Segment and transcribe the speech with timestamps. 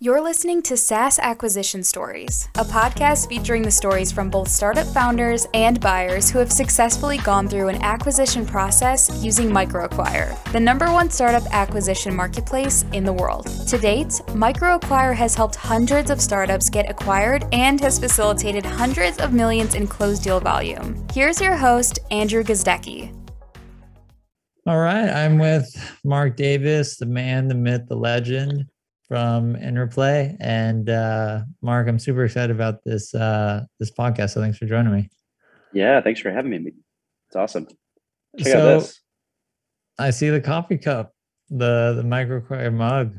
[0.00, 5.48] You're listening to SaaS Acquisition Stories, a podcast featuring the stories from both startup founders
[5.54, 11.10] and buyers who have successfully gone through an acquisition process using MicroAcquire, the number one
[11.10, 13.48] startup acquisition marketplace in the world.
[13.66, 19.32] To date, MicroAcquire has helped hundreds of startups get acquired and has facilitated hundreds of
[19.32, 21.04] millions in closed deal volume.
[21.12, 23.12] Here's your host, Andrew Gazdecki.
[24.64, 25.66] All right, I'm with
[26.04, 28.64] Mark Davis, the man, the myth, the legend
[29.08, 30.36] from Interplay.
[30.38, 34.34] And uh, Mark, I'm super excited about this uh, this podcast.
[34.34, 35.10] So thanks for joining me.
[35.72, 36.72] Yeah, thanks for having me.
[37.28, 37.66] It's awesome.
[38.38, 39.00] Check so, out this.
[39.98, 41.12] I see the coffee cup,
[41.48, 43.18] the the micro mug.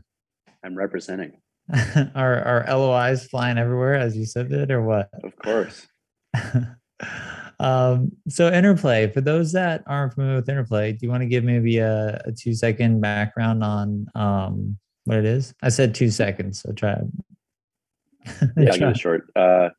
[0.63, 1.33] I'm representing.
[2.15, 5.09] are are LOIs flying everywhere as you said it, or what?
[5.23, 5.87] Of course.
[7.59, 11.43] um, so interplay for those that aren't familiar with interplay do you want to give
[11.43, 14.77] maybe a, a two second background on um,
[15.09, 15.55] what it is?
[15.63, 18.51] I said two seconds, so try it.
[18.57, 18.93] yeah, try.
[18.93, 19.23] short.
[19.35, 19.69] Uh,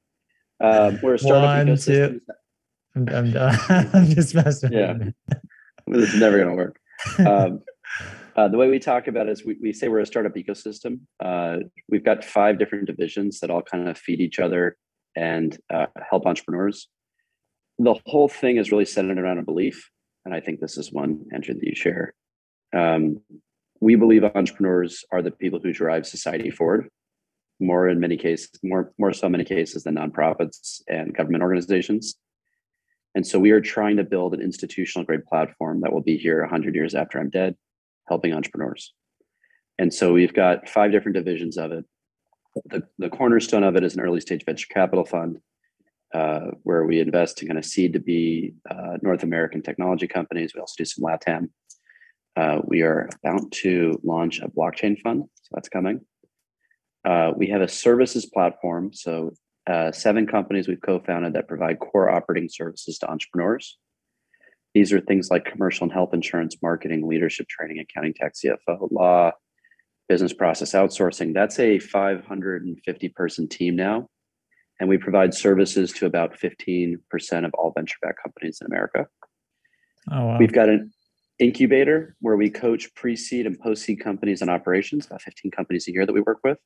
[0.60, 1.76] uh, we're a startup One.
[1.76, 2.20] Two.
[2.96, 3.56] I'm, I'm, done.
[3.92, 4.72] I'm just messing.
[4.72, 4.94] Yeah,
[5.86, 6.80] this is never going to work.
[7.20, 7.62] Um,
[8.36, 11.00] uh, the way we talk about it is we, we say we're a startup ecosystem.
[11.24, 14.76] Uh, we've got five different divisions that all kind of feed each other
[15.16, 16.88] and uh, help entrepreneurs.
[17.78, 19.90] The whole thing is really centered around a belief,
[20.24, 22.14] and I think this is one, Andrew, that you share.
[22.76, 23.20] Um,
[23.80, 26.88] we believe entrepreneurs are the people who drive society forward
[27.58, 32.14] more in many cases more more so in many cases than nonprofits and government organizations.
[33.14, 36.40] And so we are trying to build an institutional grade platform that will B here
[36.40, 37.56] 100 years after i'm dead
[38.08, 38.92] helping entrepreneurs.
[39.78, 41.84] And so we've got five different divisions of it.
[42.66, 45.38] The, the cornerstone of it is an early stage venture capital fund
[46.12, 50.52] uh, where we invest in kind of seed to be uh, north american technology companies.
[50.54, 51.50] We also do some latam
[52.40, 56.00] uh, we are about to launch a blockchain fund, so that's coming.
[57.04, 59.32] Uh, we have a services platform, so
[59.66, 63.76] uh, seven companies we've co-founded that provide core operating services to entrepreneurs.
[64.74, 69.32] These are things like commercial and health insurance, marketing, leadership training, accounting, tax, CFO, law,
[70.08, 71.34] business process outsourcing.
[71.34, 74.08] That's a 550 person team now.
[74.78, 76.96] And we provide services to about 15%
[77.44, 79.06] of all venture backed companies in America.
[80.10, 80.38] Oh, wow.
[80.38, 80.90] We've got an
[81.40, 86.06] incubator where we coach pre-seed and post-seed companies and operations about 15 companies a year
[86.06, 86.58] that we work with.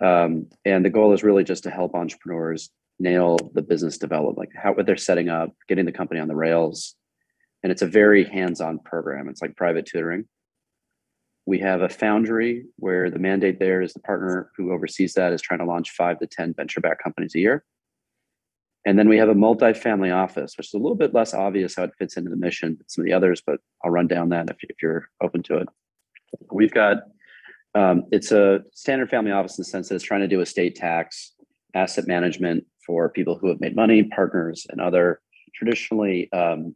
[0.00, 2.70] Um, and the goal is really just to help entrepreneurs
[3.00, 6.36] nail the business development like how what they're setting up getting the company on the
[6.36, 6.94] rails.
[7.62, 9.28] And it's a very hands-on program.
[9.28, 10.26] It's like private tutoring.
[11.44, 15.42] We have a foundry where the mandate there is the partner who oversees that is
[15.42, 17.64] trying to launch five to 10 venture-backed companies a year
[18.86, 21.84] and then we have a multi-family office, which is a little bit less obvious how
[21.84, 24.50] it fits into the mission than some of the others, but I'll run down that
[24.50, 25.68] if, if you're open to it.
[26.50, 26.98] We've got
[27.74, 30.74] um, it's a standard family office in the sense that it's trying to do estate
[30.74, 31.34] tax,
[31.74, 35.20] asset management for people who have made money, partners, and other
[35.54, 36.74] traditionally um,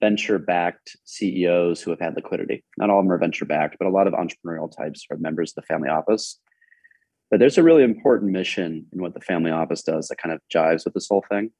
[0.00, 2.64] venture-backed CEOs who have had liquidity.
[2.76, 5.56] Not all of them are venture-backed, but a lot of entrepreneurial types are members of
[5.56, 6.40] the family office.
[7.30, 10.40] But there's a really important mission in what the family office does that kind of
[10.54, 11.50] jives with this whole thing.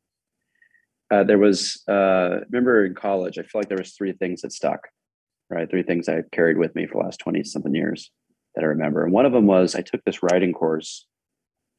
[1.11, 4.53] Uh, there was, uh, remember in college, I feel like there was three things that
[4.53, 4.89] stuck,
[5.51, 5.69] right?
[5.69, 8.11] Three things I carried with me for the last 20 something years
[8.55, 9.05] that I remember.
[9.05, 11.07] And one of them was I took this writing course.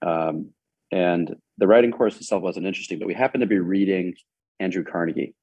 [0.02, 0.52] Um,
[0.92, 4.16] and the writing course itself wasn't interesting, but we happened to be reading
[4.60, 5.36] Andrew Carnegie.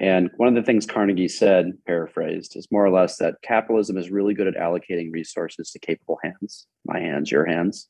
[0.00, 4.10] And one of the things Carnegie said, paraphrased, is more or less that capitalism is
[4.10, 7.86] really good at allocating resources to capable hands, my hands, your hands,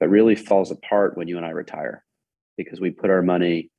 [0.00, 2.04] but really falls apart when you and I retire
[2.56, 3.70] because we put our money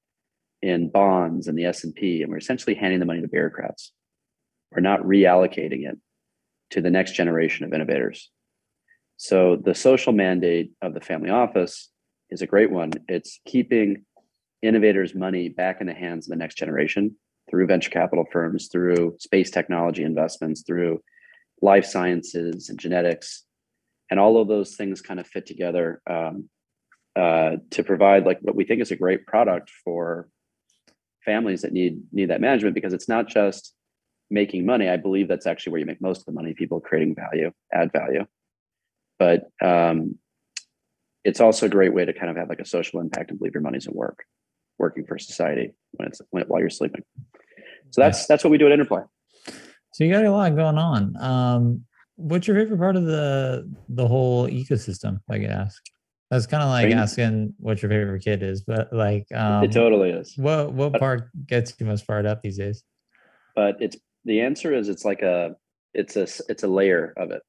[0.61, 3.91] in bonds and the S&P and we're essentially handing the money to bureaucrats.
[4.71, 5.97] We're not reallocating it
[6.69, 8.29] to the next generation of innovators.
[9.17, 11.89] So the social mandate of the family office
[12.29, 12.91] is a great one.
[13.09, 14.05] It's keeping
[14.61, 17.15] innovators' money back in the hands of the next generation
[17.49, 21.01] through venture capital firms, through space technology investments, through
[21.61, 23.43] life sciences and genetics.
[24.09, 26.49] And all of those things kind of fit together um,
[27.15, 30.29] uh, to provide like what we think is a great product for
[31.25, 33.73] families that need need that management because it's not just
[34.29, 34.89] making money.
[34.89, 37.91] I believe that's actually where you make most of the money, people creating value, add
[37.91, 38.25] value.
[39.19, 40.17] But um,
[41.23, 43.53] it's also a great way to kind of have like a social impact and believe
[43.53, 44.23] your money's at work
[44.81, 47.03] working for society when it's when, while you're sleeping.
[47.91, 49.01] So that's that's what we do at Interplay.
[49.93, 51.15] So you got a lot going on.
[51.17, 51.85] Um,
[52.15, 55.17] what's your favorite part of the the whole ecosystem?
[55.17, 55.81] If I could ask.
[56.29, 60.11] That's kind of like asking what your favorite kid is, but like um, it totally
[60.11, 60.33] is.
[60.37, 62.85] What what but, part gets you most fired up these days?
[63.53, 65.55] But it's the answer is it's like a
[65.93, 67.41] it's a it's a layer of it.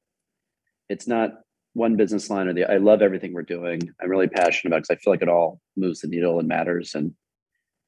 [0.89, 1.31] it's not
[1.75, 3.81] one business line or the I love everything we're doing.
[4.01, 6.95] I'm really passionate about because I feel like it all moves the needle and matters.
[6.95, 7.15] And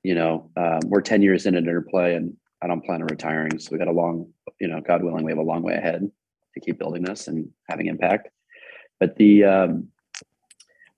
[0.04, 3.58] you know, um, we're 10 years in at Interplay and I don't plan on retiring.
[3.58, 4.30] So we got a long,
[4.60, 6.08] you know, God willing, we have a long way ahead
[6.52, 8.28] to keep building this and having impact.
[9.00, 9.88] But the um,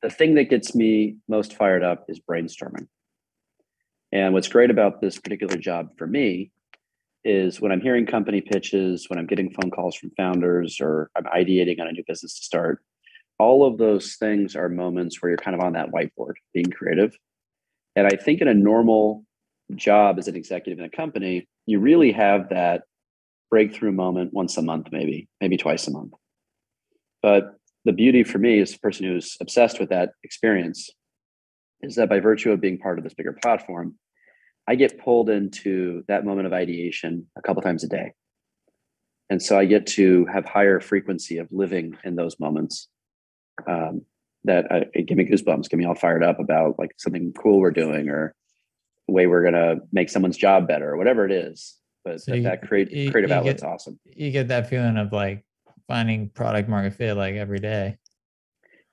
[0.03, 2.87] the thing that gets me most fired up is brainstorming.
[4.13, 6.51] And what's great about this particular job for me
[7.25, 11.25] is when I'm hearing company pitches, when I'm getting phone calls from founders, or I'm
[11.25, 12.83] ideating on a new business to start,
[13.39, 17.17] all of those things are moments where you're kind of on that whiteboard being creative.
[17.97, 19.25] And I think in a normal
[19.75, 22.83] job as an executive in a company, you really have that
[23.51, 26.13] breakthrough moment once a month, maybe, maybe twice a month.
[27.23, 30.91] But the beauty for me as a person who's obsessed with that experience
[31.81, 33.97] is that by virtue of being part of this bigger platform,
[34.69, 38.13] I get pulled into that moment of ideation a couple times a day.
[39.31, 42.89] And so I get to have higher frequency of living in those moments
[43.67, 44.03] um,
[44.47, 47.61] that uh, I, give me goosebumps, get me all fired up about like something cool
[47.61, 48.35] we're doing or
[49.09, 51.77] way we're to make someone's job better or whatever it is.
[52.05, 53.99] But so that, you, that create, you, creative you outlet's get, awesome.
[54.05, 55.45] You get that feeling of like
[55.89, 57.99] finding product market fit like every day.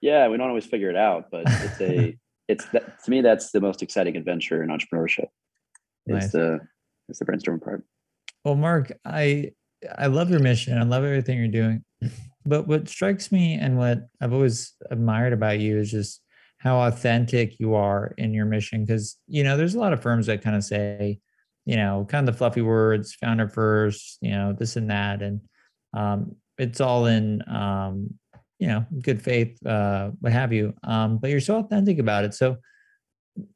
[0.01, 2.17] Yeah, we don't always figure it out, but it's a
[2.47, 5.27] it's that, to me that's the most exciting adventure in entrepreneurship
[6.07, 6.25] nice.
[6.25, 6.59] is the
[7.09, 7.85] is the brainstorming part.
[8.44, 9.51] Well, Mark, I
[9.97, 10.77] I love your mission.
[10.77, 11.83] I love everything you're doing.
[12.45, 16.22] But what strikes me and what I've always admired about you is just
[16.57, 18.86] how authentic you are in your mission.
[18.86, 21.19] Because you know, there's a lot of firms that kind of say,
[21.66, 25.42] you know, kind of the fluffy words, founder first, you know, this and that, and
[25.94, 28.10] um, it's all in um,
[28.60, 30.74] you know good faith, uh, what have you.
[30.84, 32.34] Um, but you're so authentic about it.
[32.34, 32.57] So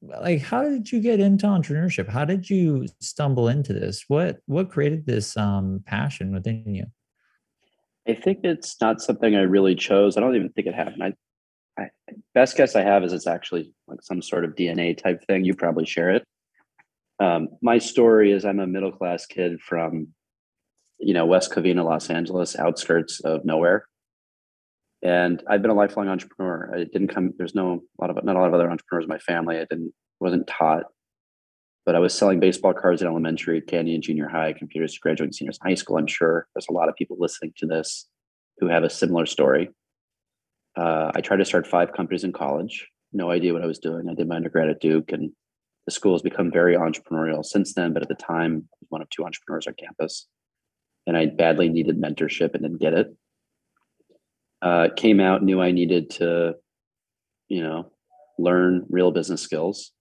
[0.02, 4.72] like how did you get into entrepreneurship how did you stumble into this what what
[4.72, 6.86] created this um passion within you
[8.08, 11.14] i think it's not something i really chose i don't even think it happened i,
[11.82, 11.90] I
[12.34, 15.54] best guess i have is it's actually like some sort of dna type thing you
[15.54, 16.24] probably share it
[17.20, 20.10] um, my story is i'm a middle class kid from
[21.00, 23.86] you know west covina los angeles outskirts of nowhere
[25.04, 26.74] and I've been a lifelong entrepreneur.
[26.76, 27.34] I didn't come.
[27.38, 29.58] There's no a lot of not a lot of other entrepreneurs in my family.
[29.58, 30.86] I didn't wasn't taught,
[31.88, 35.32] but I was selling baseball cards in elementary, candy in junior high, computers to graduating
[35.32, 35.98] seniors in high school.
[35.98, 38.10] I'm sure there's a lot of people listening to this
[38.60, 39.70] who have a similar story.
[40.76, 42.90] Uh, I tried to start five companies in college.
[43.14, 44.10] No idea what I was doing.
[44.10, 45.32] I did my undergrad at Duke, and
[45.86, 47.94] the school has become very entrepreneurial since then.
[47.94, 50.28] But at the time, I was one of two entrepreneurs on campus,
[51.08, 53.16] and I badly needed mentorship and didn't get it
[54.62, 56.56] uh, came out, knew I needed to,
[57.48, 57.92] you know,
[58.38, 59.92] learn real business skills.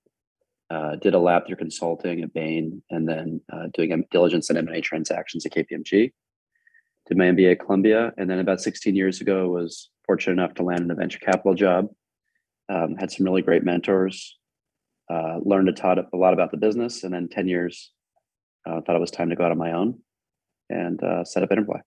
[0.69, 4.81] Uh, did a lab through consulting at Bain, and then uh, doing diligence and M&A
[4.81, 6.13] transactions at KPMG.
[7.07, 10.65] Did my MBA at Columbia, and then about 16 years ago, was fortunate enough to
[10.65, 11.89] land in a venture capital job.
[12.69, 14.37] Um, had some really great mentors.
[15.09, 17.93] Uh, learned a, taught a lot about the business, and then 10 years,
[18.69, 20.01] uh, thought it was time to go out on my own
[20.69, 21.81] and uh, set up Interplay.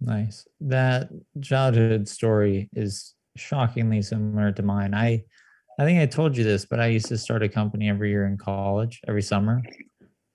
[0.00, 0.46] Nice.
[0.60, 1.08] That
[1.40, 4.94] childhood story is shockingly similar to mine.
[4.94, 5.24] I
[5.78, 8.26] I think I told you this, but I used to start a company every year
[8.26, 9.62] in college, every summer,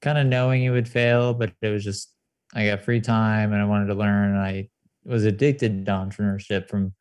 [0.01, 2.13] kind of knowing it would fail, but it was just
[2.55, 4.35] I got free time and I wanted to learn.
[4.35, 4.69] And I
[5.03, 6.93] was addicted to entrepreneurship from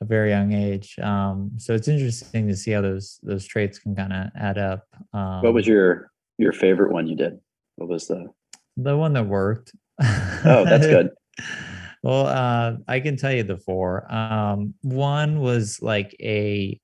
[0.00, 0.98] a very young age.
[1.00, 4.84] Um, so it's interesting to see how those those traits can kind of add up.
[5.12, 7.38] Um, what was your your favorite one you did?
[7.76, 8.26] What was the
[8.76, 9.72] the one that worked?
[10.00, 11.10] oh, that's good.
[12.02, 14.10] Well, uh, I can tell you the four.
[14.10, 16.80] Um, one was like a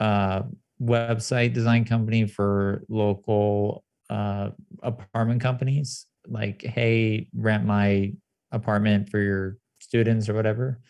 [0.00, 0.42] uh,
[0.80, 4.50] website design company for local uh,
[4.82, 6.06] apartment companies.
[6.26, 8.12] Like, hey, rent my
[8.52, 10.80] apartment for your students or whatever,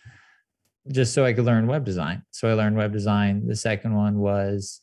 [0.91, 2.23] just so I could learn web design.
[2.31, 3.47] So I learned web design.
[3.47, 4.81] The second one was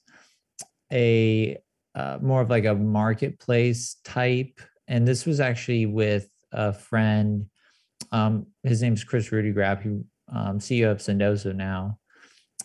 [0.92, 1.58] a
[1.94, 7.48] uh, more of like a marketplace type, and this was actually with a friend
[8.12, 12.00] um, his name's Kris Rudeegraap, who um, CEO of Sendoso now.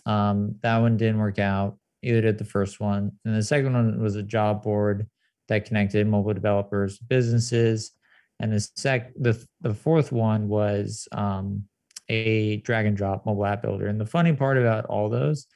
[0.06, 1.78] Um, that one didn't work out.
[2.02, 5.06] Either did the first one, and the second one was a job board
[5.48, 7.92] that connected mobile developers, businesses,
[8.40, 11.64] and the sec the the fourth one was um,
[12.08, 13.86] a drag and drop mobile app builder.
[13.86, 15.46] And the funny part about all those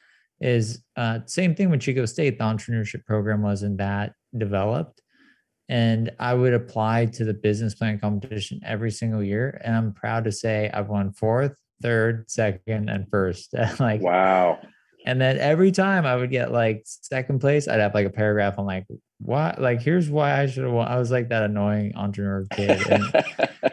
[0.40, 2.38] is uh, same thing with Chico State.
[2.38, 5.00] The entrepreneurship program wasn't that developed,
[5.68, 9.60] and I would apply to the business plan competition every single year.
[9.64, 13.54] And I'm proud to say I've won fourth, third, second, and first.
[13.80, 14.58] like wow.
[15.06, 18.58] And then every time I would get like second place, I'd have like a paragraph
[18.58, 18.86] on like
[19.18, 20.88] why like here's why I should have won.
[20.88, 22.86] I was like that annoying entrepreneur kid.
[22.90, 23.04] And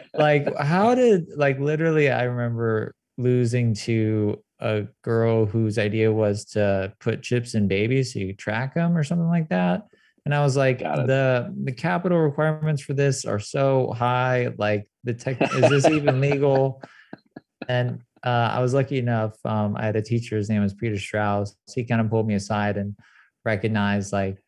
[0.14, 6.92] like how did like literally I remember losing to a girl whose idea was to
[7.00, 9.86] put chips in babies so you track them or something like that.
[10.24, 14.50] And I was like, the the capital requirements for this are so high.
[14.56, 16.82] Like the tech is this even legal?
[17.68, 19.34] And uh, I was lucky enough.
[19.44, 20.36] Um, I had a teacher.
[20.36, 21.56] His name was Peter Strauss.
[21.74, 22.96] He kind of pulled me aside and
[23.44, 24.38] recognized like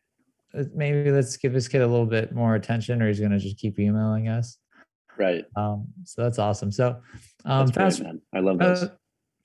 [0.57, 3.39] uh, maybe let's give this kid a little bit more attention, or he's going to
[3.39, 4.57] just keep emailing us.
[5.17, 5.45] Right.
[5.55, 6.71] Um, so that's awesome.
[6.71, 6.97] So
[7.45, 8.01] um, that's fast.
[8.01, 8.83] Great, I love this.
[8.83, 8.89] Uh,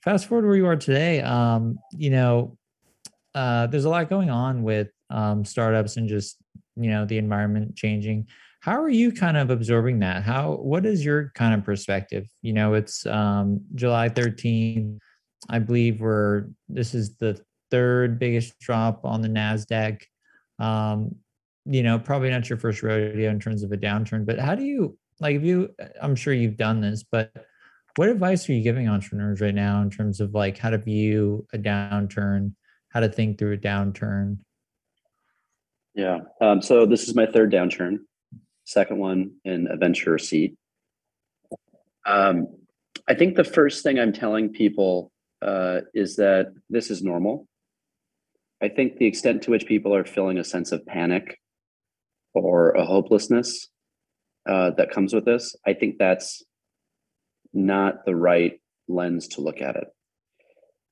[0.03, 1.21] fast forward where you are today.
[1.21, 2.57] Um, you know,
[3.35, 6.37] uh, there's a lot going on with um, startups and just
[6.75, 8.27] you know the environment changing
[8.61, 10.23] how are you kind of absorbing that?
[10.23, 12.27] How what is your kind of perspective?
[12.41, 14.97] You know it's um, july 13th
[15.49, 17.41] i believe we're this is the
[17.71, 20.01] third biggest drop on the nasdaq.
[20.59, 21.15] Um,
[21.65, 24.63] you know probably not your first rodeo in terms of a downturn but how do
[24.63, 25.69] you like if you
[26.01, 27.31] i'm sure you've done this but
[27.97, 31.45] what advice are you giving entrepreneurs right now in terms of like how to view
[31.53, 32.53] a downturn
[32.91, 34.37] how to think through a downturn?
[35.95, 36.19] Yeah.
[36.39, 37.99] Um, so this is my third downturn,
[38.71, 40.55] second one in a venture seat.
[42.05, 42.47] Um,
[43.07, 45.11] I think the first thing I'm telling people
[45.41, 47.47] uh, is that this is normal.
[48.61, 51.39] I think the extent to which people are feeling a sense of panic
[52.33, 53.67] or a hopelessness
[54.47, 56.43] uh, that comes with this, I think that's
[57.53, 59.87] not the right lens to look at it.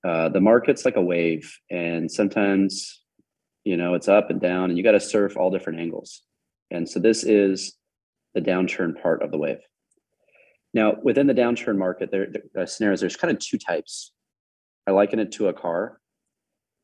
[0.03, 3.01] Uh, the market's like a wave, and sometimes
[3.65, 6.24] you know it's up and down and you got to surf all different angles
[6.71, 7.75] and so this is
[8.33, 9.59] the downturn part of the wave.
[10.73, 14.11] Now within the downturn market there, there scenarios there's kind of two types.
[14.88, 15.99] I liken it to a car.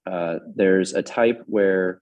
[0.06, 2.01] Uh, there's a type where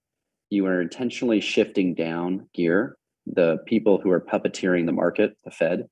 [0.49, 2.97] you are intentionally shifting down gear.
[3.25, 5.87] The people who are puppeteering the market the fed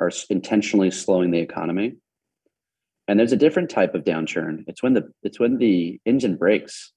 [0.00, 1.96] are intentionally slowing the economy.
[3.06, 4.64] And there's a different type of downturn.
[4.66, 6.92] It's when the it's when the engine breaks.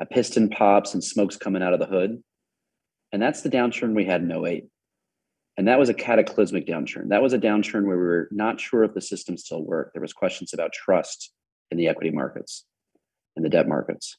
[0.00, 2.22] A piston pops and smoke's coming out of the hood.
[3.14, 4.66] And that's the downturn we had in 08.
[5.56, 7.10] And that was a cataclysmic downturn.
[7.10, 9.94] That was a downturn where we were not sure if the system still worked.
[9.94, 11.32] There was questions about trust
[11.70, 12.64] in the equity markets,
[13.36, 14.16] in the debt markets,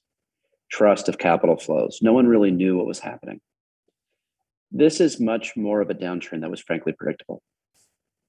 [0.71, 1.99] trust of capital flows.
[2.01, 3.41] No one really knew what was happening.
[4.71, 7.43] This is much more of a downturn that was frankly predictable.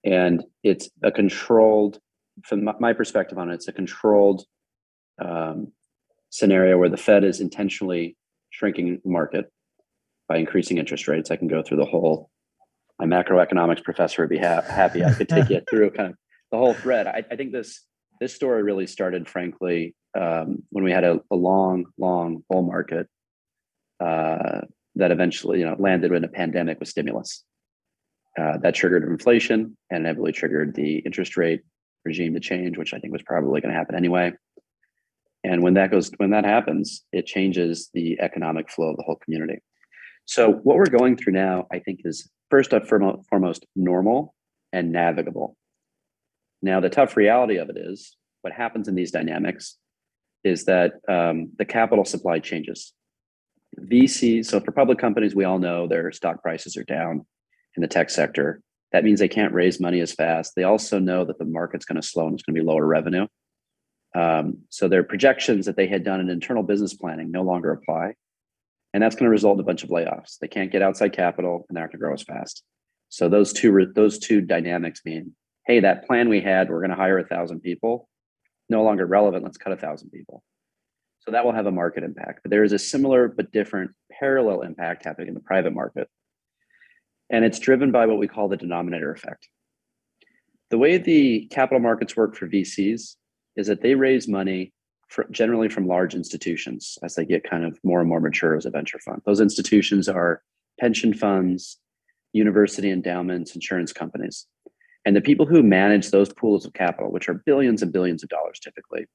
[0.04, 2.00] And it's a controlled,
[2.42, 4.44] from my perspective on it, it's a controlled
[5.24, 5.68] um,
[6.30, 8.16] scenario where the Fed is intentionally
[8.50, 9.48] shrinking the market
[10.28, 11.30] by increasing interest rates.
[11.30, 12.30] I can go through the whole.
[12.98, 15.04] My macroeconomics professor would be ha- happy.
[15.04, 16.16] I could take you through kind of
[16.50, 17.06] the whole thread.
[17.06, 17.84] I, I think this
[18.20, 23.06] this story really started, frankly, um, when we had a, a, long, long bull market
[24.00, 24.62] uh,
[24.94, 27.44] that eventually, you know, landed in a pandemic with stimulus.
[28.38, 31.62] Uh, that triggered inflation and inevitably triggered the interest rate
[32.04, 34.32] regime to change, which I think was probably going to happen anyway.
[35.42, 39.16] And when that goes, when that happens, it changes the economic flow of the whole
[39.16, 39.60] community.
[40.26, 44.34] So what we're going through now, I think, is first and foremost normal
[44.72, 45.56] and navigable.
[46.62, 49.76] Now, the tough reality of it is what happens in these dynamics
[50.44, 52.92] is that um, the capital supply changes.
[53.80, 57.26] VCs, so for public companies, we all know their stock prices are down
[57.76, 58.60] in the tech sector.
[58.92, 60.52] That means they can't raise money as fast.
[60.56, 62.86] They also know that the market's going to slow and it's going to be lower
[62.86, 63.26] revenue.
[64.14, 68.14] Um, so their projections that they had done in internal business planning no longer apply.
[68.96, 70.38] And that's going to result in a bunch of layoffs.
[70.38, 72.62] They can't get outside capital and they're not going to grow as fast.
[73.10, 75.36] So those two those two dynamics mean,
[75.66, 78.08] hey, that plan we had, we're going to hire a thousand people,
[78.70, 79.44] no longer relevant.
[79.44, 80.42] Let's cut a thousand people.
[81.18, 82.40] So that will have a market impact.
[82.42, 86.08] But there is a similar but different parallel impact happening in the private market.
[87.28, 89.46] And it's driven by what we call the denominator effect.
[90.70, 93.16] The way the capital markets work for VCs
[93.56, 94.72] is that they raise money
[95.30, 98.70] generally from large institutions as they get kind of more and more mature as a
[98.70, 99.22] venture fund.
[99.24, 100.42] Those institutions are
[100.80, 101.78] pension funds,
[102.32, 104.46] university endowments, insurance companies.
[105.04, 108.28] And the people who manage those pools of capital, which are billions and billions of
[108.28, 109.06] dollars typically,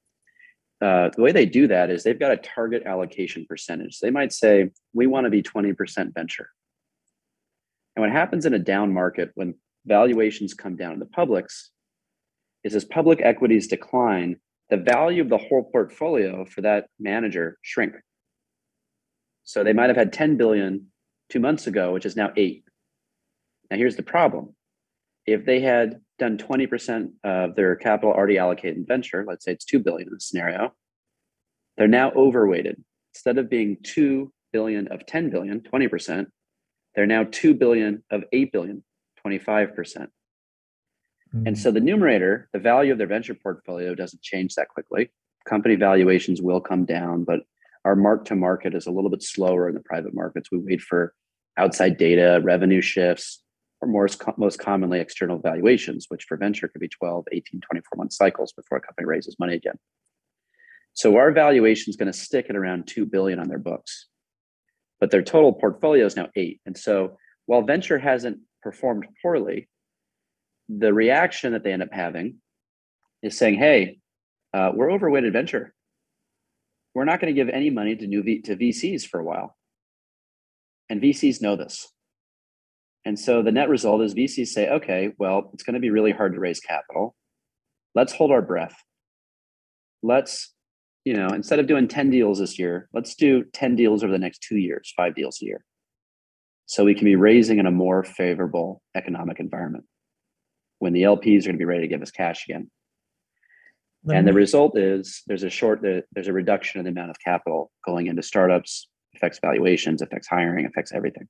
[0.82, 4.00] uh, the way they do that is they've got a target allocation percentage.
[4.00, 6.50] They might say, we want to be 20% venture.
[7.96, 9.56] And what happens in a down market when
[9.86, 11.72] valuations come down in the publics
[12.64, 14.38] is as public equities decline,
[14.72, 17.94] the value of the whole portfolio for that manager shrink.
[19.44, 20.88] So they might have had 10 billion
[21.30, 22.64] two months ago, which is now eight.
[23.70, 24.56] Now here's the problem.
[25.26, 29.66] If they had done 20% of their capital already allocated in venture, let's say it's
[29.66, 30.74] 2 billion in this scenario,
[31.78, 32.82] they're now overweighted.
[33.14, 36.28] Instead of being 2 billion of 10 billion, 20%,
[36.96, 38.84] they're now 2 billion of 8 billion,
[39.26, 40.08] 25%.
[41.34, 41.56] And Mm-hmm.
[41.56, 45.12] so the numerator, the value of their venture portfolio doesn't change that quickly.
[45.46, 47.42] Company valuations will come down, but
[47.86, 50.50] our mark to market is a little bit slower in the private markets.
[50.52, 51.14] We wait for
[51.58, 53.42] outside data, revenue shifts,
[53.82, 54.08] or more,
[54.38, 58.78] most commonly external valuations, which for venture could be 12, 18, 24 month cycles before
[58.78, 59.80] a company raises money again.
[60.94, 64.08] So our valuation is going to stick at around 2 billion on their books.
[65.00, 66.62] But their total portfolio is now 8.
[66.66, 69.68] And so while venture hasn't performed poorly,
[70.70, 72.38] the reaction that they end up having
[73.22, 74.00] is saying, "Hey,
[74.54, 75.74] uh, we're overweighted venture.
[76.94, 79.58] We're not going to give any money to new v- to VCs for a while."
[80.90, 81.94] And VCs know this.
[83.06, 86.12] And so the net result is VCs say, "Okay, well, it's going to be really
[86.12, 87.16] hard to raise capital.
[87.96, 88.76] Let's hold our breath.
[90.04, 90.54] Let's,
[91.06, 94.20] you know, instead of doing 10 deals this year, let's do 10 deals over the
[94.20, 95.66] next 2 years, 5 deals a year."
[96.66, 99.86] So we can be raising in a more favorable economic environment
[100.82, 102.70] when the LPs are going to be ready to give us cash again.
[104.04, 107.18] Let and the result is there's a short there's a reduction in the amount of
[107.24, 111.28] capital going into startups, affects valuations, affects hiring, affects everything.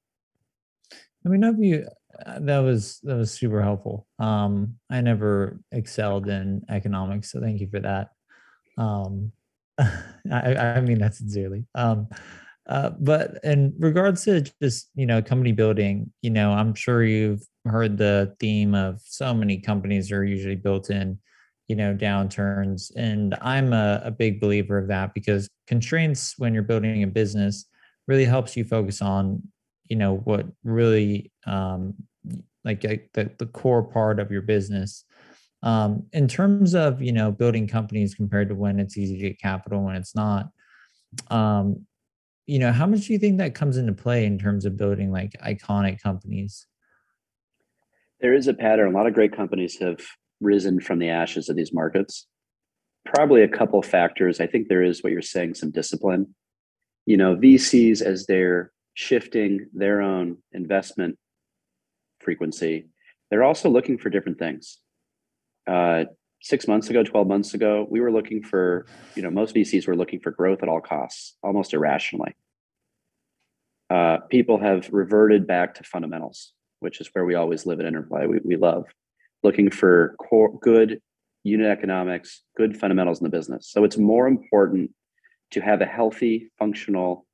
[1.25, 1.85] Let me know you
[2.25, 4.07] uh, that was that was super helpful.
[4.19, 8.11] Um, I never excelled in economics, so thank you for that.
[8.77, 9.33] Um,
[9.77, 11.65] I, I mean that sincerely.
[11.75, 12.07] Um,
[12.71, 17.43] uh, but in regards to just you know company building, you know I'm sure you've
[17.65, 21.19] heard the theme of so many companies are usually built in,
[21.67, 26.63] you know, downturns, and I'm a, a big believer of that because constraints when you're
[26.63, 27.65] building a business
[28.07, 29.43] really helps you focus on
[29.89, 31.93] you know what really um
[32.63, 35.03] like the, the core part of your business.
[35.61, 39.41] Um in terms of you know building companies compared to when it's easy to get
[39.41, 40.49] capital when it's not
[41.29, 41.85] um
[42.51, 45.09] you know how much do you think that comes into play in terms of building
[45.09, 46.67] like iconic companies
[48.19, 48.93] There is a pattern.
[48.93, 49.99] A lot of great companies have
[50.41, 52.27] risen from the ashes of these markets.
[53.05, 54.41] Probably a couple factors.
[54.41, 56.35] I think there is what you're saying, some discipline.
[57.05, 61.17] You know, VCs as they're shifting their own investment
[62.19, 62.89] frequency,
[63.29, 64.77] they're also looking for different things.
[65.65, 66.03] Uh,
[66.41, 68.85] six months ago, 12 months ago, we were looking for,
[69.15, 72.35] you know, most VCs were looking for growth at all costs, almost irrationally.
[73.91, 78.25] Uh, people have reverted back to fundamentals, which is where we always live at Interplay.
[78.25, 78.85] We, we love
[79.43, 81.01] looking for core, good
[81.43, 83.69] unit economics, good fundamentals in the business.
[83.69, 84.91] So it's more important
[85.51, 87.25] to have a healthy, functional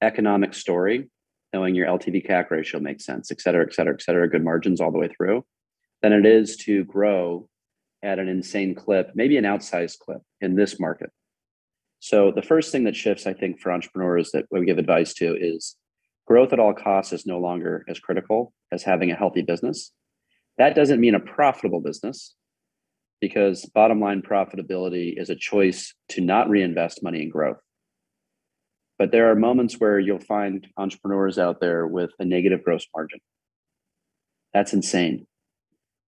[0.00, 1.10] economic story,
[1.52, 4.80] knowing your LTV CAC ratio makes sense, et cetera, et cetera, et cetera, good margins
[4.80, 5.44] all the way through,
[6.00, 7.48] than it is to grow
[8.02, 11.10] at an insane clip, maybe an outsized clip in this market.
[12.00, 15.36] So the first thing that shifts, I think, for entrepreneurs that we give advice to
[15.36, 15.76] is
[16.28, 19.92] growth at all costs is no longer as critical as having a healthy business.
[20.58, 22.34] That doesn't mean a profitable business
[23.18, 27.56] because bottom line profitability is a choice to not reinvest money in growth.
[28.98, 33.20] But there are moments where you'll find entrepreneurs out there with a negative gross margin.
[34.52, 35.26] That's insane.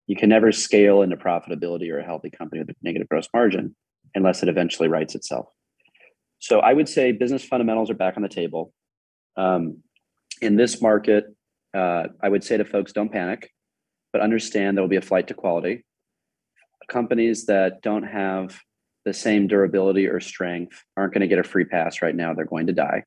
[0.07, 3.75] You can never scale into profitability or a healthy company with a negative gross margin
[4.15, 5.47] unless it eventually rights itself.
[6.39, 8.73] So I would say business fundamentals are back on the table.
[9.35, 9.83] Um,
[10.41, 11.25] in this market,
[11.73, 13.51] uh, I would say to folks, don't panic,
[14.13, 15.83] but understand there will be a flight to quality.
[16.87, 18.59] Companies that don't have
[19.03, 22.33] the same durability or strength aren't going to get a free pass right now.
[22.33, 23.03] They're going to die.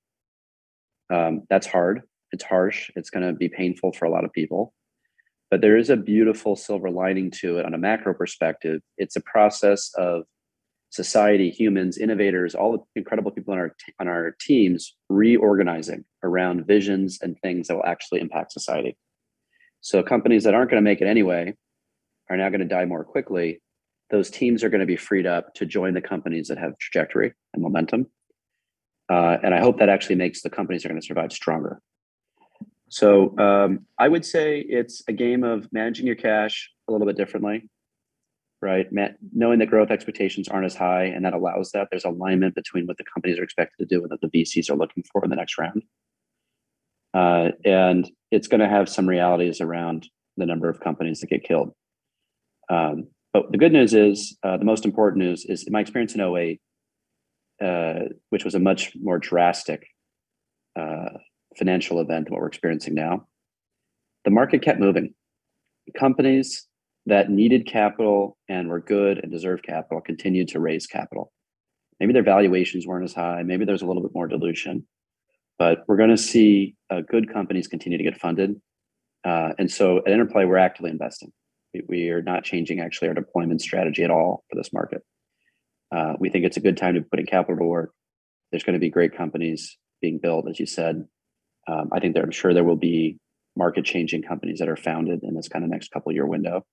[1.11, 2.03] Um, that's hard.
[2.33, 2.90] It's harsh.
[2.95, 4.73] It's going to be painful for a lot of people.
[5.51, 8.81] But there is a beautiful silver lining to it on a macro perspective.
[8.99, 10.25] It's a process of
[10.90, 16.67] society, humans, innovators, all the incredible people on our t- on our teams reorganizing around
[16.67, 18.97] visions and things that will actually impact society.
[19.81, 21.55] So companies that aren't going to make it anyway
[22.29, 23.61] are now going to die more quickly.
[24.11, 27.33] Those teams are going to be freed up to join the companies that have trajectory
[27.55, 28.07] and momentum.
[29.11, 31.81] Uh, and I hope that actually makes the companies that are going to survive stronger.
[32.89, 37.17] So um, I would say it's a game of managing your cash a little bit
[37.17, 37.69] differently,
[38.61, 38.87] right?
[39.33, 41.89] Knowing that growth expectations aren't as high, and that allows that.
[41.91, 44.77] There's alignment between what the companies are expected to do and what the VCs are
[44.77, 45.85] looking for in the next round.
[47.14, 51.44] Uh, and it's going to have some realities around the number of companies that get
[51.44, 51.73] killed.
[52.70, 56.20] Um, but the good news is, uh, the most important news is my experience in
[56.20, 56.61] 08,
[57.62, 59.87] uh, which was a much more drastic
[60.79, 61.11] uh,
[61.57, 63.27] financial event than what we're experiencing now.
[64.25, 65.14] The market kept moving.
[65.99, 66.66] Companies
[67.07, 71.33] that needed capital and were good and deserved capital continued to raise capital.
[71.99, 73.42] Maybe their valuations weren't as high.
[73.42, 74.87] Maybe there's a little bit more dilution,
[75.61, 78.59] but we're going to see uh, good companies continue to get funded.
[79.25, 81.31] Uh, and so at Interplay, we're actively investing.
[81.75, 85.03] We, we are not changing actually our deployment strategy at all for this market.
[85.94, 87.92] Uh, we think it's a good time to put in capital to work.
[88.51, 91.05] There's going to be great companies being built, as you said.
[91.68, 93.18] Um, I think there, I'm sure there will be
[93.55, 96.64] market changing companies that are founded in this kind of next couple year window.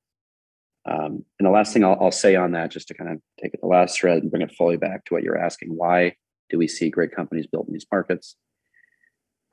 [0.90, 3.54] Um, and the last thing I'll, I'll, say on that, just to kind of take
[3.54, 6.16] it the last thread and bring it fully back to what you're asking, why
[6.50, 8.38] do we see great companies built in these markets?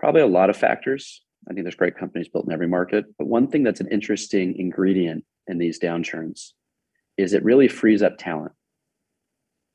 [0.04, 1.22] Probably a lot of factors.
[1.48, 3.06] I think there's great companies built in every market.
[3.18, 6.50] But one thing that's an interesting ingredient in these downturns
[7.16, 8.52] is it really frees up talent.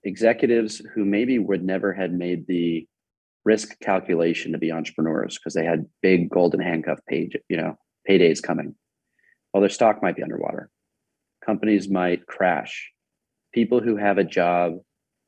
[0.03, 2.87] Executives who maybe would never had made the
[3.43, 7.75] risk calculation to be entrepreneurs because they had big golden handcuff page, you know,
[8.07, 8.75] paydays coming.
[9.51, 10.69] Well, their stock might be underwater
[11.43, 12.91] companies might crash.
[13.51, 14.73] People who have a job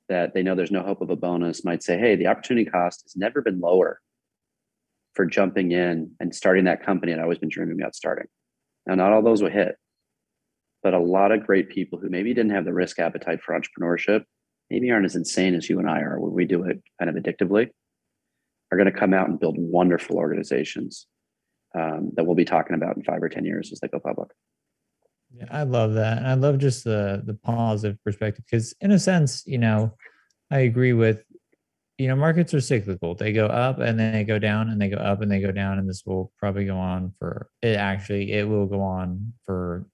[0.09, 3.01] that they know there's no hope of a bonus might say, hey, the opportunity cost
[3.01, 3.99] has never been lower
[5.13, 8.27] for jumping in and starting that company I'd always been dreaming about starting.
[8.85, 9.75] Now, not all those will hit,
[10.83, 14.23] but a lot of great people who maybe didn't have the risk appetite for entrepreneurship,
[14.69, 17.21] maybe aren't as insane as you and I are, where we do it kind of
[17.21, 17.69] addictively,
[18.71, 21.05] are going to come out and build wonderful organizations
[21.75, 24.29] um, that we'll be talking about in five or 10 years as they go public.
[25.33, 26.17] Yeah, I love that.
[26.17, 29.95] And I love just the the positive perspective because in a sense, you know,
[30.49, 31.23] I agree with
[32.01, 33.15] you know, markets are cyclical.
[33.15, 35.51] They go up and then they go down and they go up and they go
[35.51, 39.87] down and this will probably go on for it actually it will go on for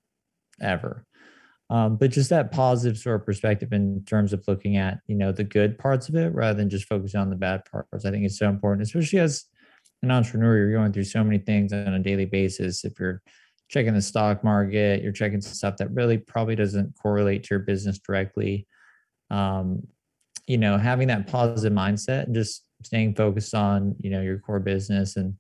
[0.62, 1.06] ever.
[1.70, 5.34] Um, but just that positive sort of perspective in terms of looking at you know
[5.34, 8.26] the good parts of it rather than just focusing on the bad parts i think
[8.26, 9.44] it's so important especially as
[10.02, 13.22] an entrepreneur you're going through so many things on a daily basis if you're
[13.70, 18.00] checking the stock market, you're checking stuff that really probably doesn't correlate to your business
[18.00, 18.68] directly.
[19.30, 19.88] Um,
[20.48, 25.18] you know, having that positive mindset just staying focused on, you know, your core business
[25.18, 25.36] and,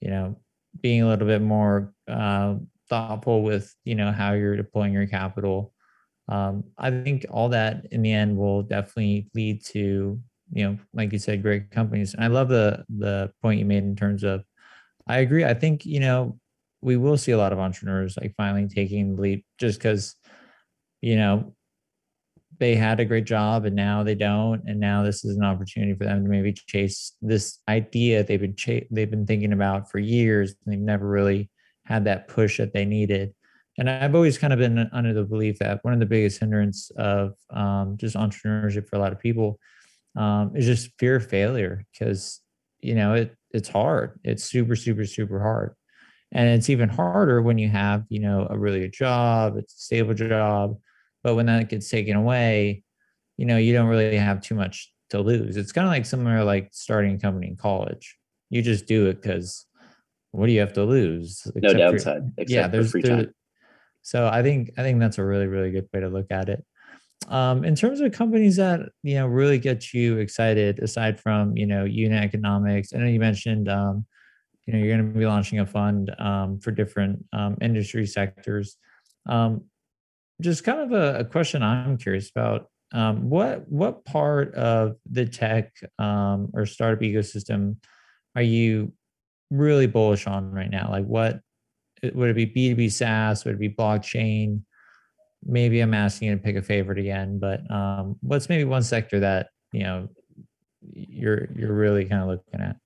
[0.00, 0.36] you know,
[0.80, 2.54] being a little bit more uh,
[2.88, 5.72] thoughtful with, you know, how you're deploying your capital.
[6.28, 10.18] Um, I think all that in the end will definitely lead to,
[10.52, 12.14] you know, like you said, great companies.
[12.14, 14.42] And I love the the point you made in terms of
[15.06, 15.44] I agree.
[15.44, 16.38] I think, you know,
[16.82, 20.16] we will see a lot of entrepreneurs like finally taking the leap just because
[21.02, 21.54] you know
[22.60, 25.94] they had a great job and now they don't and now this is an opportunity
[25.94, 29.98] for them to maybe chase this idea they've been ch- they've been thinking about for
[29.98, 31.50] years and they've never really
[31.86, 33.34] had that push that they needed.
[33.78, 36.90] And i've always kind of been under the belief that one of the biggest hindrance
[36.96, 39.58] of um, just entrepreneurship for a lot of people
[40.16, 42.40] um, is just fear of failure because
[42.80, 44.20] you know it it's hard.
[44.22, 45.74] It's super super super hard.
[46.32, 49.78] And it's even harder when you have you know a really good job it's a
[49.78, 50.76] stable job
[51.22, 52.82] but when that gets taken away
[53.36, 55.56] you know you don't really have too much to lose.
[55.56, 58.16] It's kind of like somewhere like starting a company in college.
[58.48, 59.66] You just do it because
[60.32, 63.34] what do you have to lose no downside for, yeah there's free time.
[64.02, 66.64] so i think i think that's a really really good way to look at it.
[67.28, 71.66] Um, in terms of companies that you know really get you excited aside from you
[71.66, 74.06] know unit economics i know you mentioned um,
[74.66, 78.76] you know you're going to be launching a fund um, for different um, industry sectors.
[79.28, 79.64] Um,
[80.40, 85.24] just kind of a, a, question i'm curious about um, what what part of the
[85.24, 87.76] tech um, or startup ecosystem
[88.34, 88.92] are you
[89.50, 90.88] really bullish on right now?
[90.90, 91.40] Like what
[92.02, 93.44] would it be b2b saas?
[93.44, 94.62] Would it be blockchain?
[95.44, 99.20] Maybe i'm asking you to pick a favorite again but um, what's maybe one sector
[99.20, 100.08] that you know
[100.92, 102.76] you're you're really kind of looking at?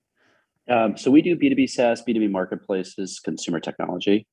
[0.67, 4.27] Um, so we do B2B SaaS, B2B marketplaces, consumer technology.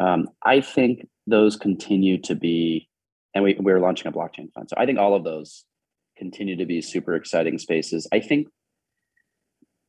[0.00, 2.88] Um, I think those continue to be,
[3.34, 4.68] and we, we're launching a blockchain fund.
[4.68, 5.64] So I think all of those
[6.16, 8.06] continue to be super exciting spaces.
[8.12, 8.48] I think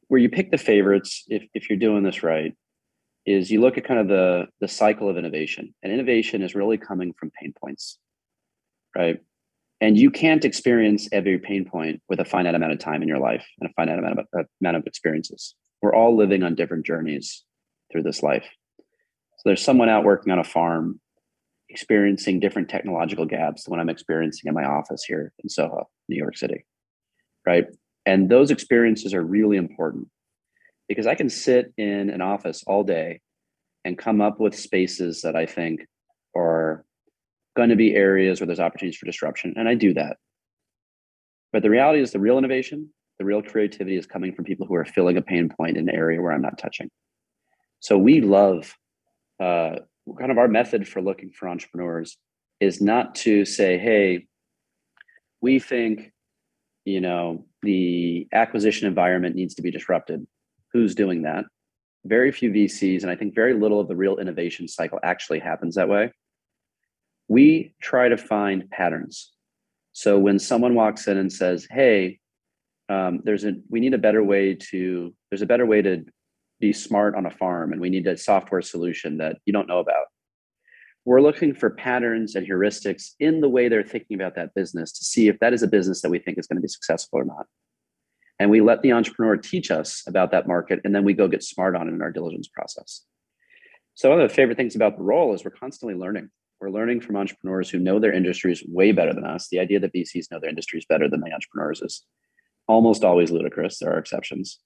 [0.08, 2.54] where you pick the favorites, if, if you're doing this right,
[3.26, 5.74] is you look at kind of the, the cycle of innovation.
[5.82, 7.98] And innovation is really coming from pain points,
[8.96, 9.20] right?
[9.82, 13.20] And you can't experience every pain point with a finite amount of time in your
[13.20, 16.86] life and a finite amount of, uh, amount of experiences we're all living on different
[16.86, 17.44] journeys
[17.92, 18.46] through this life.
[19.44, 21.00] So there's someone out working on a farm
[21.70, 26.16] experiencing different technological gaps than what I'm experiencing in my office here in Soho, New
[26.16, 26.66] York City.
[27.46, 27.66] Right.
[28.06, 30.08] And those experiences are really important
[30.88, 33.20] because I can sit in an office all day
[33.84, 35.82] and come up with spaces that I think
[36.36, 36.86] are
[37.56, 39.54] going to be areas where there's opportunities for disruption.
[39.58, 40.18] And I do that.
[41.52, 44.76] But the reality is the real innovation the real creativity is coming from people who
[44.76, 46.90] are filling a pain point in an area where I'm not touching.
[47.80, 48.76] So we love
[49.40, 49.78] uh,
[50.20, 52.18] kind of our method for looking for entrepreneurs
[52.60, 54.28] is not to say, hey,
[55.42, 56.12] we think
[56.86, 60.26] you know the acquisition environment needs to be disrupted.
[60.74, 61.46] Who's doing that?
[62.06, 65.76] Very few VCs, and I think very little of the real innovation cycle actually happens
[65.76, 66.12] that way.
[67.30, 69.32] we try to find patterns.
[69.94, 72.20] So when someone walks in and says, "Hey,
[72.90, 76.04] um, there's a we need a better way to there's a better way to
[76.60, 79.80] be smart on a farm, and we need a software solution that you don't know
[79.80, 80.08] about,"
[81.06, 85.04] we're looking for patterns and heuristics in the way they're thinking about that business to
[85.04, 87.26] see if that is a business that we think is going to be successful or
[87.26, 87.46] not.
[88.40, 91.44] And we let the entrepreneur teach us about that market, and then we go get
[91.44, 93.06] smart on it in our diligence process.
[93.96, 96.30] So one of the favorite things about the role is we're constantly learning.
[96.60, 99.50] We're learning from entrepreneurs who know their industries way better than us.
[99.50, 102.06] The idea that VCs know their industries better than the entrepreneurs is
[102.68, 103.80] almost always ludicrous.
[103.80, 104.60] There are exceptions,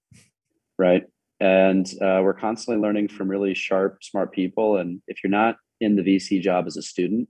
[0.78, 1.04] right?
[1.40, 4.78] And uh, we're constantly learning from really sharp, smart people.
[4.78, 7.30] And if you're not in the VC job as a student,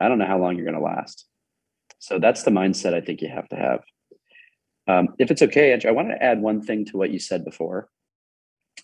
[0.00, 1.26] I don't know how long you're going to last.
[1.98, 3.80] So that's the mindset I think you have to have.
[4.88, 7.44] Um, if it's okay, Andrew, I want to add one thing to what you said
[7.44, 7.88] before,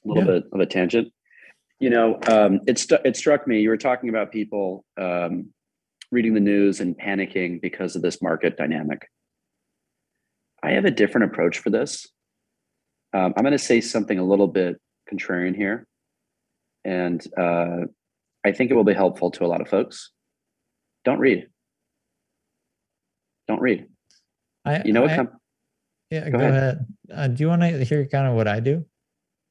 [0.04, 0.40] a little yeah.
[0.40, 1.12] bit of a tangent.
[1.78, 5.50] You know, um, it, st- it struck me, you were talking about people um,
[6.10, 9.08] reading the news and panicking because of this market dynamic.
[10.62, 12.06] I have a different approach for this.
[13.12, 14.80] Um, I'm going to say something a little bit
[15.12, 15.86] contrarian here.
[16.84, 17.86] And uh,
[18.44, 20.10] I think it will be helpful to a lot of folks.
[21.04, 21.46] Don't read.
[23.48, 23.86] Don't read.
[24.64, 25.14] I, you know what?
[25.14, 25.30] Com-
[26.10, 26.54] yeah, go, go ahead.
[26.54, 26.86] ahead.
[27.12, 28.84] Uh, do you want to hear kind of what I do?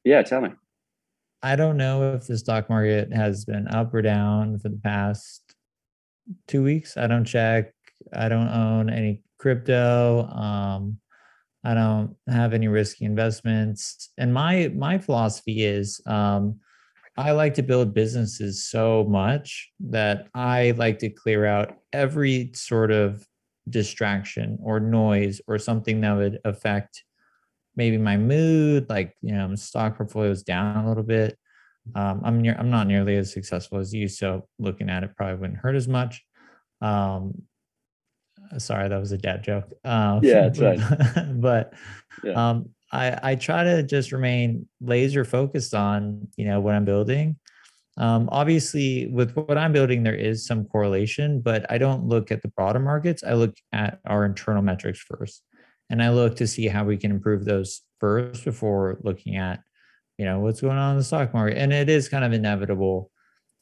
[0.04, 0.50] Yeah, tell me.
[1.42, 5.42] I don't know if the stock market has been up or down for the past
[6.46, 6.96] two weeks.
[6.96, 7.72] I don't check.
[8.12, 10.26] I don't own any crypto.
[10.28, 10.98] Um,
[11.64, 14.10] I don't have any risky investments.
[14.18, 16.58] And my my philosophy is um,
[17.16, 22.90] I like to build businesses so much that I like to clear out every sort
[22.90, 23.26] of
[23.68, 27.04] distraction or noise or something that would affect
[27.76, 31.38] maybe my mood, like you know, stock portfolio is down a little bit.
[31.94, 35.36] Um, I'm near, I'm not nearly as successful as you, so looking at it probably
[35.36, 36.22] wouldn't hurt as much.
[36.80, 37.42] Um,
[38.58, 39.72] sorry, that was a dad joke.
[39.84, 41.40] Um, yeah, that's right.
[41.40, 41.74] but
[42.24, 42.32] yeah.
[42.32, 47.36] um, I, I try to just remain laser focused on you know what I'm building.
[47.98, 52.40] Um, obviously, with what I'm building, there is some correlation, but I don't look at
[52.42, 53.22] the broader markets.
[53.22, 55.42] I look at our internal metrics first,
[55.90, 59.60] and I look to see how we can improve those first before looking at
[60.18, 61.58] you know what's going on in the stock market.
[61.58, 63.10] And it is kind of inevitable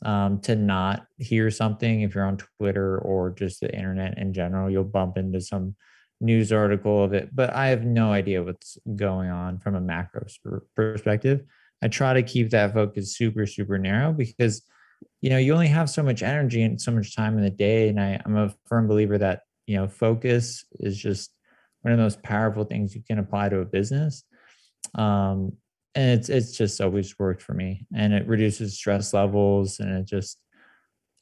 [0.03, 4.71] um, to not hear something if you're on Twitter or just the internet in general.
[4.71, 5.75] You'll bump into some
[6.21, 10.27] news article of it, but I have no idea what's going on from a macro
[10.77, 11.43] perspective.
[11.83, 14.63] I try to keep that focus super, super narrow because
[15.23, 17.89] you know you only have so much energy and so much time in the day.
[17.89, 21.31] And I, I'm a firm believer that you know focus is just
[21.83, 24.25] one of the most powerful things you can apply to a business.
[24.95, 25.53] Um,
[25.95, 30.07] and it's it's just always worked for me, and it reduces stress levels, and it
[30.07, 30.39] just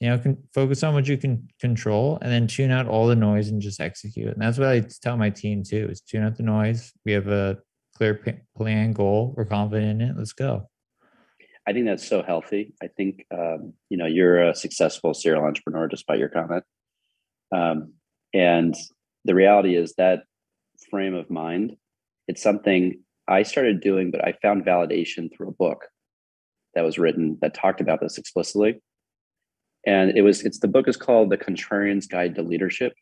[0.00, 3.16] you know, can focus on what you can control and then tune out all the
[3.16, 4.28] noise and just execute.
[4.28, 6.92] And that's what I tell my team too is tune out the noise.
[7.04, 7.58] We have a
[7.96, 8.22] clear
[8.56, 9.34] plan goal.
[9.36, 10.16] We're confident in it.
[10.16, 10.68] Let's go.
[11.66, 12.74] I think that's so healthy.
[12.82, 16.64] I think, um, you know, you're a successful serial entrepreneur despite your comment.
[17.54, 17.94] Um,
[18.32, 18.74] and
[19.24, 20.22] the reality is that
[20.90, 21.76] frame of mind,
[22.28, 25.86] it's something I started doing, but I found validation through a book
[26.74, 28.80] that was written that talked about this explicitly.
[29.86, 32.94] And it was it's the book is called the contrarian's guide to leadership.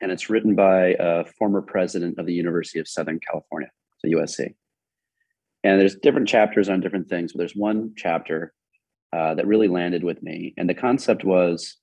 [0.00, 4.54] And it's written by a former president of the university of southern california so usc
[5.64, 8.52] and there's different chapters on different things but there's one chapter
[9.12, 10.52] uh, that really landed with me.
[10.56, 11.76] And the concept was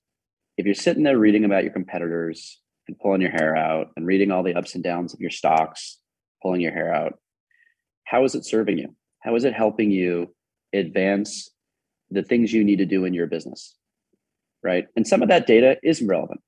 [0.56, 4.30] if you're sitting there reading about your competitors and pulling your hair out and reading
[4.30, 5.98] all the ups and downs of your stocks
[6.42, 7.18] pulling your hair out
[8.14, 8.88] how is it serving you
[9.20, 10.12] how is it helping you
[10.72, 11.30] advance
[12.10, 13.76] the things you need to do in your business
[14.64, 14.88] right?
[14.96, 16.40] And some of that data is relevant.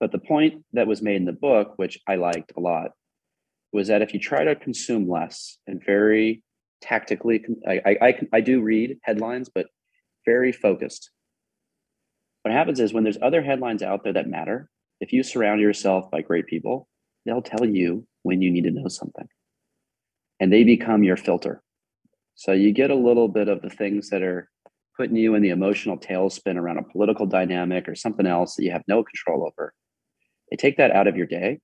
[0.00, 2.92] But the point that was made in the book, which I liked a lot,
[3.72, 6.42] was that if you try to consume less and very
[6.80, 9.66] tactically, I, I, I, do read headlines, but
[10.24, 11.10] very focused.
[12.42, 14.70] What happens is when there's other headlines out there that matter,
[15.00, 16.88] if you surround yourself by great people,
[17.26, 19.28] they'll tell you when you need to know something.
[20.40, 21.62] And they become your filter.
[22.34, 24.48] So you get a little bit of the things that are
[24.96, 28.70] putting you in the emotional tailspin around a political dynamic or something else that you
[28.70, 29.74] have no control over.
[30.50, 31.60] They take that out of your day.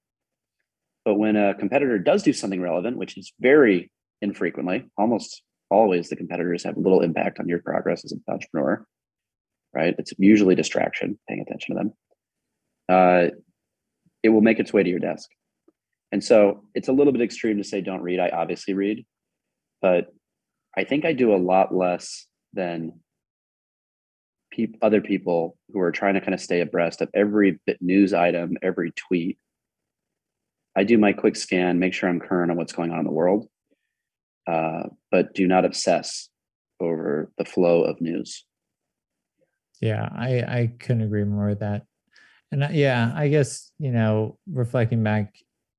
[1.05, 3.91] But when a competitor does do something relevant, which is very
[4.23, 8.87] infrequently, almost always the competitors have little impact on your progress as an entrepreneur,
[9.75, 9.95] right?
[9.99, 11.93] It's usually distraction, paying attention to them.
[12.89, 13.29] Uh,
[14.23, 15.29] it will make its way to your desk.
[16.17, 18.21] And so it's a little bit extreme to say don't read.
[18.21, 19.05] I obviously read,
[19.83, 20.15] but
[20.75, 22.25] I think I do a lot less
[22.55, 23.01] than
[24.51, 28.15] peop- other people who are trying to kind of stay abreast of every bit news
[28.15, 29.37] item, every tweet.
[30.75, 33.13] I do my quick scan, make sure I'm current on what's going on in the
[33.13, 33.47] world,
[34.47, 36.31] uh, but do not obsess
[36.81, 38.43] over the flow of news.
[39.83, 41.83] Yeah, I I couldn't agree more with that.
[42.53, 45.35] And yeah, I guess you know, reflecting back,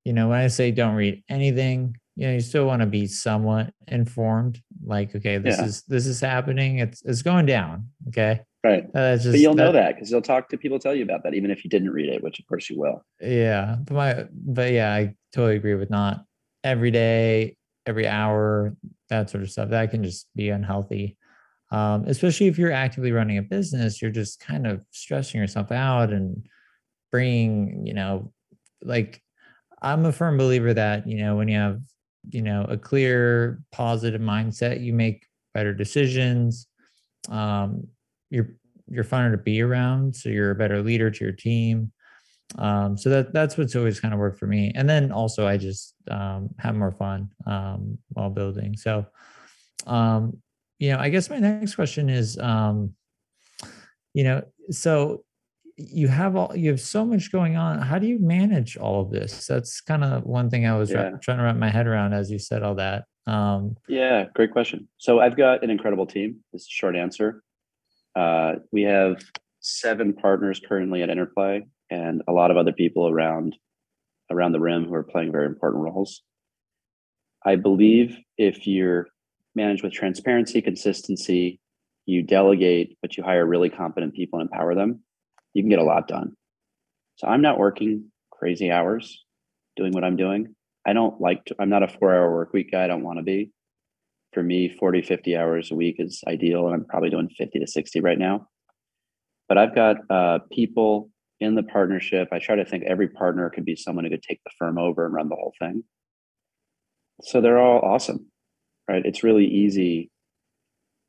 [0.08, 3.08] you know, when I say don't read anything, you know, you still want to be
[3.08, 4.62] somewhat informed.
[4.82, 5.65] Like, okay, this Yeah.
[5.65, 6.80] is this is happening.
[6.80, 7.89] It's it's going down.
[8.08, 8.86] Okay, Right.
[8.96, 11.34] Uh, just But you'll know that because you'll talk to people tell you about that,
[11.34, 13.04] even if you didn't read it, which of course you will.
[13.20, 16.24] Yeah, but my but yeah, I totally agree with not
[16.63, 18.78] every day, every hour,
[19.10, 19.72] that sort of stuff.
[19.72, 21.17] That can just be unhealthy.
[21.70, 26.13] Um, especially if you're actively running a business, you're just kind of stressing yourself out
[26.13, 26.48] and
[27.12, 28.32] bringing, you know,
[28.82, 29.22] like
[29.81, 31.79] I'm a firm believer that, you know, when you have,
[32.29, 36.67] you know, a clear positive mindset, you make better decisions.
[37.29, 37.87] Um,
[38.29, 38.49] you're
[38.89, 41.91] you're funner to be around, so you're a better leader to your team.
[42.57, 44.71] Um so that that's what's always kind of worked for me.
[44.73, 48.77] And then also i just um have more fun um while building.
[48.77, 49.05] So
[49.85, 50.37] um
[50.79, 52.93] you know i guess my next question is um
[54.13, 55.23] you know so
[55.77, 59.11] you have all you have so much going on how do you manage all of
[59.11, 61.09] this that's kind of one thing i was Yeah.
[61.11, 64.51] try- trying to wrap my head around as you said all that um Yeah, great
[64.51, 64.87] question.
[64.97, 66.37] So I've got an incredible team.
[66.53, 67.43] This is a short answer.
[68.15, 69.21] Uh, we have
[69.59, 73.57] seven partners currently at Interplay and a lot of other people around
[74.31, 76.21] around the rim who are playing very important roles.
[77.45, 79.07] I believe if you're
[79.55, 81.59] managed with transparency, consistency,
[82.05, 85.01] you delegate, but you hire really competent people and empower them,
[85.58, 86.36] you can get a lot done.
[87.15, 89.26] So I'm not working crazy hours
[89.76, 90.54] doing what I'm doing.
[90.86, 92.84] I don't like to, I'm not a four hour work week guy.
[92.84, 93.52] I don't want to be.
[94.34, 96.67] For me, 40, 50 hours a week is ideal.
[96.67, 98.48] And I'm probably doing 50 to 60 right now.
[99.50, 102.28] But I've got uh, people in the partnership.
[102.32, 105.06] I try to think every partner could be someone who could take the firm over
[105.06, 105.84] and run the whole thing.
[107.24, 108.28] So they're all awesome,
[108.88, 109.04] right?
[109.04, 110.12] It's really easy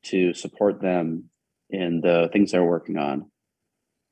[0.06, 1.24] to support them
[1.68, 3.30] in the things they're working on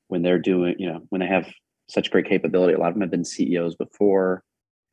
[0.08, 1.46] when they're doing, you know, when they have
[1.88, 2.74] such great capability.
[2.74, 4.42] A lot of them have been CEOs before.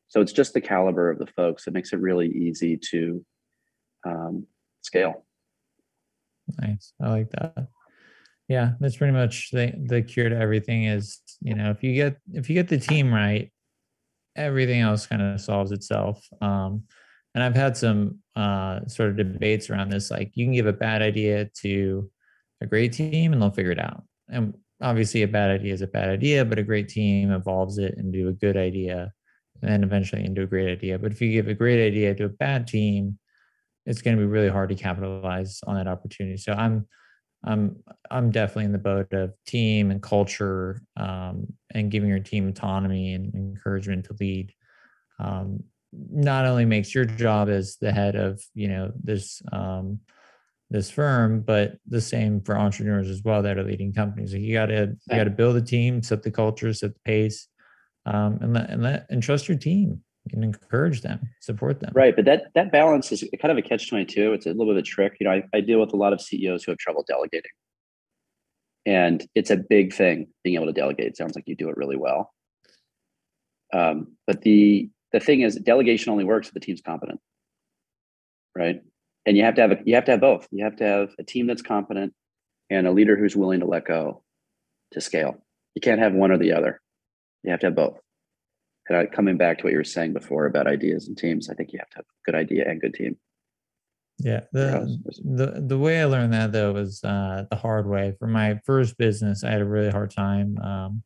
[0.07, 3.25] So it's just the caliber of the folks that makes it really easy to
[4.05, 4.45] um,
[4.81, 5.25] scale.
[6.59, 6.93] Nice.
[7.01, 7.67] I like that.
[8.47, 12.17] Yeah, that's pretty much the the cure to everything is, you know, if you get
[12.33, 13.51] if you get the team right,
[14.35, 16.23] everything else kind of solves itself.
[16.41, 16.83] Um
[17.33, 20.73] and I've had some uh sort of debates around this like you can give a
[20.73, 22.11] bad idea to
[22.61, 24.03] a great team and they'll figure it out.
[24.29, 27.95] And obviously a bad idea is a bad idea, but a great team evolves it
[27.97, 29.13] into a good idea
[29.61, 30.99] and eventually into a great idea.
[30.99, 33.17] But if you give a great idea to a bad team,
[33.85, 36.37] it's going to be really hard to capitalize on that opportunity.
[36.37, 36.87] So I'm
[37.45, 42.47] I'm I'm definitely in the boat of team and culture um, and giving your team
[42.47, 44.53] autonomy and encouragement to lead.
[45.19, 49.99] Um, not only makes your job as the head of you know this um,
[50.73, 54.33] this firm, but the same for entrepreneurs as well that are leading companies.
[54.33, 56.99] Like you got to you got to build a team, set the culture, set the
[57.05, 57.47] pace,
[58.07, 61.91] um, and let and let and trust your team and encourage them, support them.
[61.93, 62.15] Right.
[62.15, 64.33] But that that balance is kind of a catch 22.
[64.33, 65.15] It's a little bit of a trick.
[65.19, 67.51] You know, I, I deal with a lot of CEOs who have trouble delegating.
[68.85, 71.05] And it's a big thing being able to delegate.
[71.05, 72.33] It sounds like you do it really well.
[73.71, 77.19] Um, but the the thing is delegation only works if the team's competent.
[78.55, 78.81] Right.
[79.25, 80.47] And you have to have a, you have to have both.
[80.51, 82.13] You have to have a team that's competent
[82.69, 84.23] and a leader who's willing to let go
[84.91, 85.37] to scale.
[85.75, 86.81] You can't have one or the other.
[87.43, 87.99] You have to have both.
[88.89, 91.53] And I, coming back to what you were saying before about ideas and teams, I
[91.53, 93.17] think you have to have a good idea and good team.
[94.19, 98.13] Yeah, the the the way I learned that though was uh, the hard way.
[98.19, 101.03] For my first business, I had a really hard time um,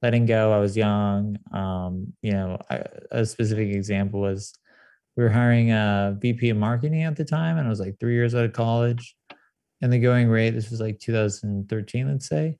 [0.00, 0.52] letting go.
[0.52, 1.38] I was young.
[1.52, 4.54] Um, you know, I, a specific example was
[5.18, 8.14] we were hiring a VP of marketing at the time, and I was like three
[8.14, 9.16] years out of college.
[9.82, 12.56] And the going rate, this was like 2013, let's say,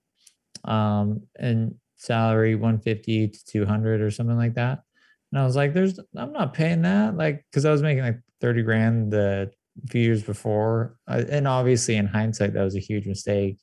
[0.65, 4.81] um, and salary 150 to 200 or something like that.
[5.31, 8.21] And I was like, "There's, I'm not paying that." Like, because I was making like
[8.41, 9.53] 30 grand the
[9.89, 13.59] few years before and obviously in hindsight that was a huge mistake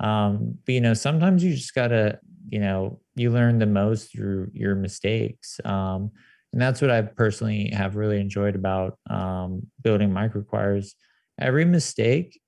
[0.00, 4.50] um but you know sometimes you just gotta you know you learn the most through
[4.52, 6.10] your mistakes um
[6.54, 10.92] and that's what i personally have really enjoyed about um building microquires
[11.40, 12.40] every mistake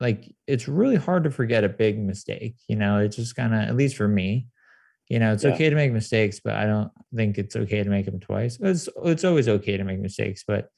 [0.00, 2.98] like it's really hard to forget a big mistake you know?
[3.00, 4.48] It's just kind of at least for me
[5.10, 5.32] you know?
[5.32, 5.54] It's Yeah.
[5.54, 8.58] okay to make mistakes but i don't think it's okay to make them twice.
[8.60, 10.68] It's it's always okay to make mistakes but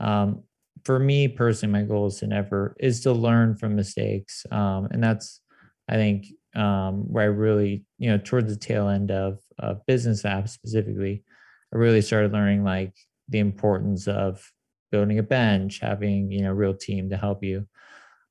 [0.00, 0.42] um
[0.84, 5.02] for me personally my goal is to never is to learn from mistakes um and
[5.02, 5.40] that's
[5.88, 6.26] I think
[6.56, 11.24] um, where I really, you know, towards the tail end of, of Bizness Apps specifically,
[11.74, 12.94] I really started learning like
[13.28, 14.50] the importance of
[14.92, 17.66] building a bench, having you know real team to help you.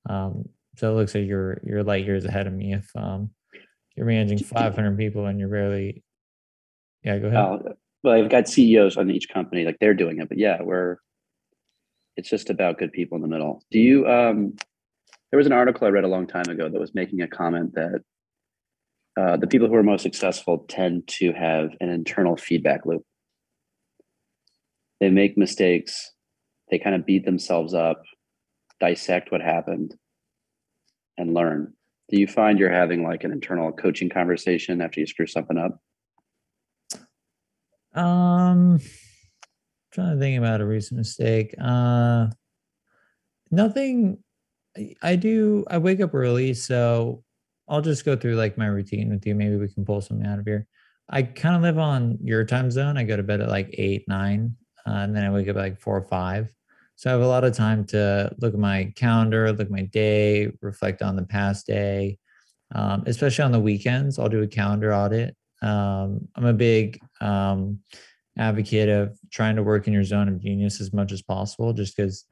[0.09, 3.31] Um, so it looks like you're you're light years ahead of me if um,
[3.95, 6.03] you're managing 500 people and you're barely,
[7.03, 7.39] yeah go ahead.
[7.39, 7.57] Uh,
[8.03, 10.97] well, I've got CEOs on each company, like they're doing it, but yeah, we're
[12.15, 13.63] it's just about good people in the middle.
[13.71, 14.55] Do you um
[15.31, 17.73] there was an article I read a long time ago that was making a comment
[17.73, 18.01] that
[19.19, 23.03] uh, the people who are most successful tend to have an internal feedback loop.
[24.99, 26.11] They make mistakes,
[26.69, 28.03] they kind of beat themselves up,
[28.79, 29.95] dissect what happened,
[31.17, 31.73] and learn.
[32.09, 35.79] Do you find you're having like an internal coaching conversation after you screw something up?
[37.95, 38.79] Um,
[39.91, 41.53] trying to think about a recent mistake.
[41.61, 42.27] Uh,
[43.51, 44.19] nothing.
[45.01, 45.65] I do.
[45.69, 47.23] I wake up early, so
[47.67, 49.35] I'll just go through like my routine with you.
[49.35, 50.67] Maybe we can pull something out of here.
[51.09, 52.97] I kind of live on your time zone.
[52.97, 54.55] I go to bed at like eight, nine,
[54.87, 56.53] uh, and then I wake up like four or five.
[56.95, 59.83] So I have a lot of time to look at my calendar, look at my
[59.83, 62.17] day, reflect on the past day.
[62.75, 65.35] Um, especially on the weekends, I'll do a calendar audit.
[65.61, 67.79] Um, I'm a big um,
[68.37, 71.95] advocate of trying to work in your zone of genius as much as possible, just
[71.95, 72.25] because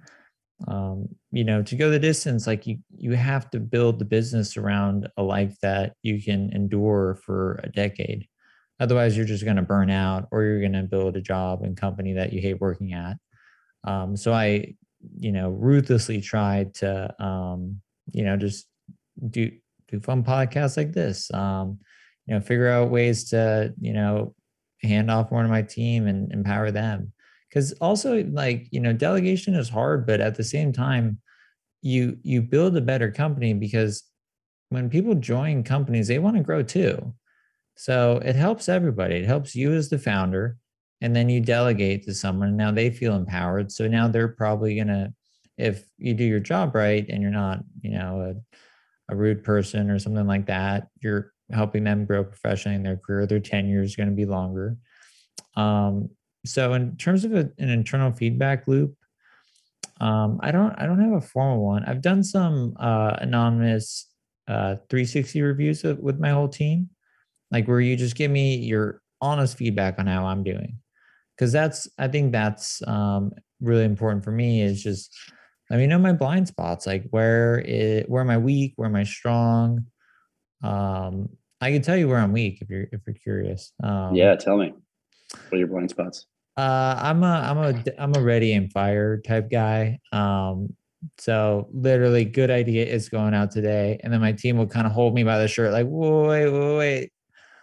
[0.67, 4.57] um, you know to go the distance like you you have to build the business
[4.57, 8.27] around a life that you can endure for a decade
[8.81, 11.77] otherwise you're just going to burn out or you're going to build a job and
[11.77, 13.17] company that you hate working at.
[13.83, 14.75] Um, so i
[15.17, 18.67] you know ruthlessly tried to um, you know just
[19.29, 19.51] do
[19.87, 21.79] do fun podcasts like this um,
[22.25, 24.35] you know figure out ways to you know
[24.83, 27.13] hand off more to my team and empower them.
[27.49, 31.19] Because also like you know delegation is hard but at the same time
[31.81, 34.03] you you build a better company because
[34.69, 37.13] when people join companies they want to grow too
[37.81, 39.15] so it helps everybody.
[39.15, 40.55] It helps you as the founder
[41.01, 43.71] and then you delegate to someone now they feel empowered.
[43.71, 45.11] So now they're probably going to
[45.57, 48.35] if you do your job right and you're not you know
[49.09, 52.97] a, a rude person or something like that you're helping them grow professionally in their
[52.97, 54.77] career their tenure is going to be longer.
[55.55, 56.11] Um,
[56.45, 58.95] so in terms of a, an internal feedback loop
[59.99, 61.83] um, i don't i don't have a formal one.
[61.85, 64.07] I've done some uh, anonymous
[64.47, 66.90] uh, 360 reviews with my whole team
[67.51, 70.77] like where you just give me your honest feedback on how i'm doing.
[71.35, 75.15] Because that's i think that's um, really important for me is just
[75.69, 78.73] let me know my blind spots like where it where am i weak?
[78.75, 79.85] Where am i strong?
[80.63, 81.29] Um,
[81.59, 83.73] i can tell you where i'm weak if you're if you're curious.
[83.83, 84.73] Um, yeah tell me.
[85.47, 86.25] What are your blind spots?
[86.57, 89.99] Uh, I'm a I'm a I'm a ready and fire type guy.
[90.11, 90.75] Um,
[91.17, 94.93] so literally, good idea is going out today, and then my team will kind of
[94.93, 97.11] hold me by the shirt, like, wait, wait, wait.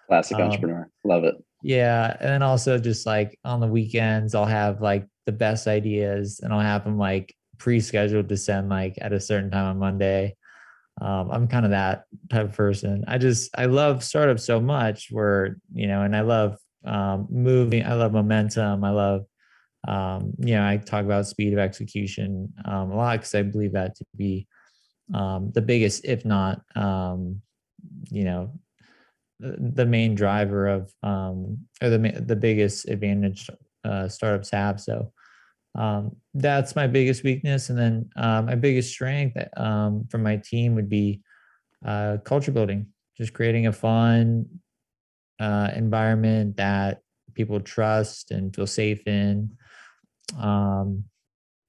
[0.09, 1.36] Classic um, entrepreneur, love it.
[1.62, 6.40] Yeah, and then also just like on the weekends, I'll have like the best ideas,
[6.42, 10.34] and I'll have them like pre-scheduled to send like at a certain time on Monday.
[11.00, 13.04] Um, I'm kind of that type of person.
[13.06, 17.84] I just I love startups so much, where you know, and I love um, moving.
[17.84, 18.84] I love momentum.
[18.84, 19.24] I love,
[19.86, 23.72] um, you know, I talk about speed of execution um, a lot because I believe
[23.72, 24.46] that to be
[25.12, 27.42] um, the biggest, if not, um,
[28.11, 28.52] you know,
[29.41, 33.49] the, main driver of um, or the the biggest advantage
[33.84, 34.80] uh, startups have.
[34.80, 35.12] So
[35.74, 40.74] um, that's my biggest weakness, and then uh, my biggest strength um, from my team
[40.74, 41.20] would be
[41.84, 42.86] uh, culture building,
[43.16, 44.47] just creating a fun,
[45.41, 47.01] uh, environment that
[47.34, 49.51] people trust and feel safe in.
[50.39, 51.05] Um,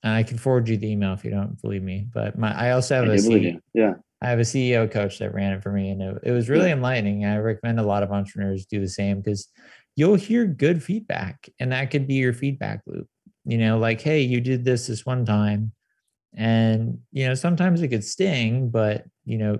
[0.01, 2.07] and I can forward you the email if you don't believe me.
[2.11, 3.93] But my I also have I a yeah.
[4.21, 6.71] I have a CEO coach that ran it for me, and it, it was really
[6.71, 7.25] enlightening.
[7.25, 9.47] I recommend a lot of entrepreneurs do the same because
[9.95, 13.07] you'll hear good feedback, and that could be your feedback loop.
[13.45, 15.71] You know, like, hey, you did this this one time,
[16.35, 19.59] and you know sometimes it could sting, but you know,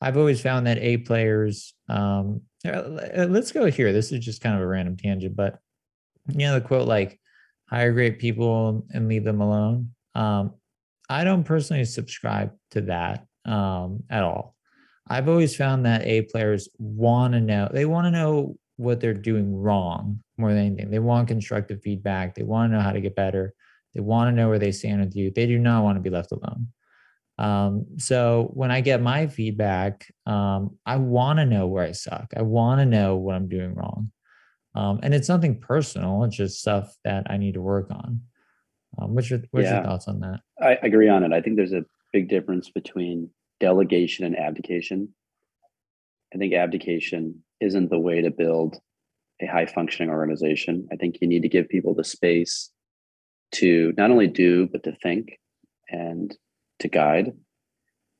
[0.00, 3.92] I've always found that A players um, uh, let's go here.
[3.92, 5.58] This is just kind of a random tangent, but
[6.28, 7.20] you know, the quote like
[7.68, 9.90] hire great people and leave them alone.
[10.14, 10.54] Um,
[11.08, 14.54] I don't personally subscribe to that um, at all.
[15.08, 19.14] I've always found that A players want to know, they want to know what they're
[19.14, 20.90] doing wrong more than anything.
[20.90, 22.34] They want constructive feedback.
[22.34, 23.54] They want to know how to get better.
[23.94, 25.30] They want to know where they stand with you.
[25.34, 26.68] They do not want to be left alone.
[27.38, 32.32] Um, so when I get my feedback, um, I want to know where I suck.
[32.36, 34.12] I want to know what I'm doing wrong.
[34.74, 36.24] Um, and it's nothing personal.
[36.24, 38.22] It's just stuff that I need to work on.
[38.98, 40.40] Um, what's your what's yeah, your thoughts on that?
[40.60, 41.32] I agree on it.
[41.32, 45.08] I think there's a big difference between delegation and abdication.
[46.34, 48.78] I think abdication isn't the way to build
[49.40, 50.88] a high functioning organization.
[50.92, 52.70] I think you need to give people the space
[53.52, 55.38] to not only do, but to think
[55.88, 56.34] and
[56.80, 57.32] to guide.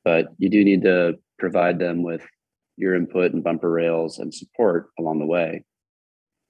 [0.05, 2.22] But you do need to provide them with
[2.76, 5.64] your input and bumper rails and support along the way.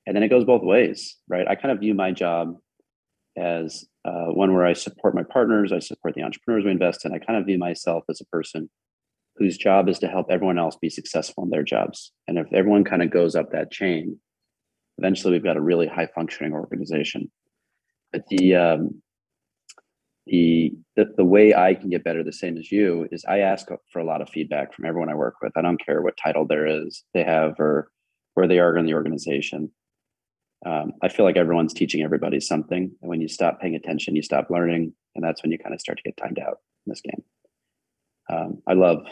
[0.06, 1.46] And then it goes both ways, right?
[1.46, 2.56] I kind of view my job
[3.36, 7.12] as uh, one where I support my partners, I support the entrepreneurs we invest in.
[7.12, 8.68] I kind of view myself as a person
[9.36, 12.12] whose job is to help everyone else be successful in their jobs.
[12.26, 14.18] And if everyone kind of goes up that chain,
[14.98, 17.30] eventually we've got a really high functioning organization.
[18.12, 19.02] But the um,
[20.26, 23.66] the, the the way I can get better, the same as you, is I ask
[23.92, 25.52] for a lot of feedback from everyone I work with.
[25.56, 27.88] I don't care what title there is they have or
[28.34, 29.70] where they are in the organization
[30.64, 32.92] um, I feel like everyone's teaching everybody something.
[33.00, 34.94] And when you stop paying attention, you stop learning.
[35.14, 37.22] And that's when you kind of start to get timed out in this game.
[38.30, 39.04] Um, I love,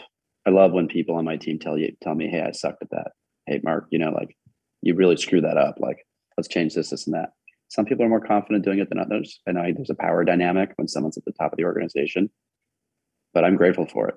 [0.47, 2.89] I love when people on my team tell you, tell me, Hey, I sucked at
[2.91, 3.11] that.
[3.45, 4.35] Hey, Mark, you know, like
[4.81, 5.75] you really screw that up.
[5.79, 6.05] Like,
[6.37, 7.31] let's change this, this, and that.
[7.67, 9.39] Some people are more confident doing it than others.
[9.45, 12.29] And I there's a power dynamic when someone's at the top of the organization,
[13.33, 14.15] but I'm grateful for it.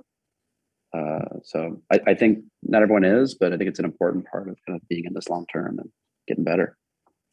[0.96, 4.48] Uh, so I, I think not everyone is, but I think it's an important part
[4.48, 5.90] of kind of being in this long term and
[6.28, 6.76] getting better.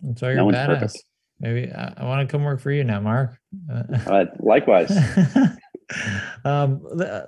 [0.02, 0.68] That's why you're no badass.
[0.68, 1.04] Perfect.
[1.40, 3.38] Maybe I, I, want to come work for you now, Mark.
[3.72, 4.92] Uh, likewise.
[6.46, 6.86] um,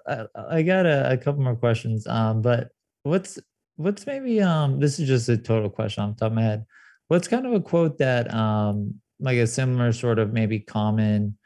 [0.08, 2.06] I, I got a, a, couple more questions.
[2.08, 2.70] Um, but
[3.04, 3.40] what's
[3.76, 6.66] what's maybe um this is just a total question off the top of my head.
[7.08, 11.38] What's kind of a quote that um like a similar sort of maybe common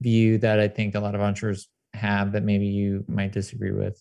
[0.00, 4.00] view that I think a lot of entrepreneurs have that maybe you might disagree with?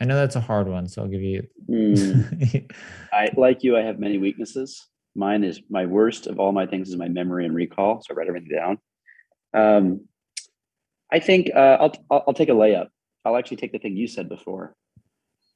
[0.00, 1.46] I know that's a hard one, so I'll give you.
[1.70, 2.70] mm.
[3.12, 3.76] I like you.
[3.76, 4.88] I have many weaknesses.
[5.14, 8.02] Mine is my worst of all my things is my memory and recall.
[8.02, 8.78] So I write everything down.
[9.52, 10.08] Um,
[11.12, 12.88] I think uh, I'll, I'll, I'll take a layup.
[13.24, 14.74] I'll actually take the thing you said before.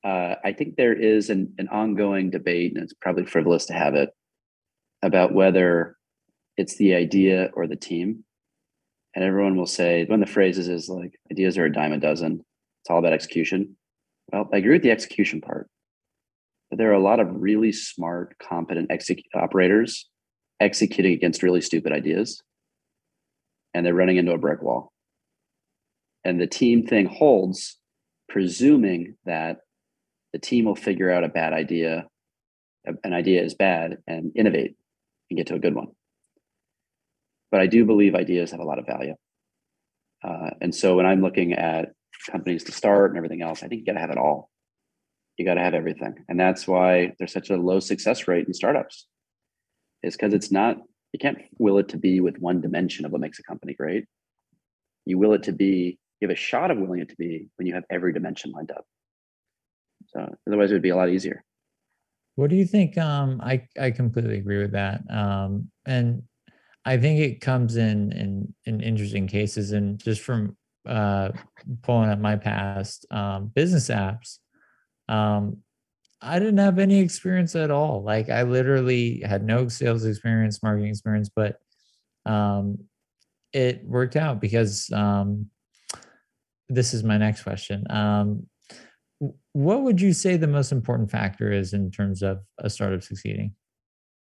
[0.05, 3.95] Uh, I think there is an, an ongoing debate, and it's probably frivolous to have
[3.95, 4.11] it,
[5.03, 5.97] about whether
[6.57, 8.25] it's the idea or the team.
[9.15, 11.99] And everyone will say one of the phrases is like ideas are a dime a
[11.99, 12.45] dozen.
[12.83, 13.77] It's all about execution.
[14.33, 15.69] Well, I agree with the execution part
[16.71, 20.09] but there are a lot of really smart, competent exec- operators
[20.61, 22.43] executing against really stupid ideas,
[23.75, 24.93] and they're running into a brick wall.
[26.25, 27.79] And the team thing holds,
[28.29, 29.59] presuming that
[30.33, 32.07] the team will figure out a bad idea,
[33.05, 34.77] an idea is bad, and innovate
[35.31, 35.89] and get to a good one.
[37.51, 39.14] But I do believe ideas have a lot of value.
[40.23, 41.93] Uh, and so when I'm looking at
[42.31, 44.51] companies to start and everything else, I think you got to have it all
[45.39, 46.24] you got to have everything.
[46.28, 49.07] And that's why there's such a low success rate in startups.
[50.03, 50.76] Is because it's not
[51.12, 54.05] you can't will it to be with one dimension of what makes a company great.
[55.07, 57.66] You will it to be you have a shot of willing it to be when
[57.66, 58.84] you have every dimension lined up.
[60.09, 61.45] So otherwise it would be a lot easier.
[62.34, 66.22] What do you think um i i completely agree with that um and
[66.84, 71.30] i think it comes in in in interesting cases and just from uh
[71.82, 74.39] pulling up my past um Bizness Apps
[75.09, 75.59] um,
[76.21, 78.03] I didn't have any experience at all.
[78.03, 81.57] Like I literally had no sales experience, marketing experience, but
[82.27, 82.79] um,
[83.53, 85.47] it worked out because um,
[86.69, 87.85] this is my next question.
[87.91, 88.47] Um,
[89.53, 93.55] what would you say the most important factor is in terms of a startup succeeding?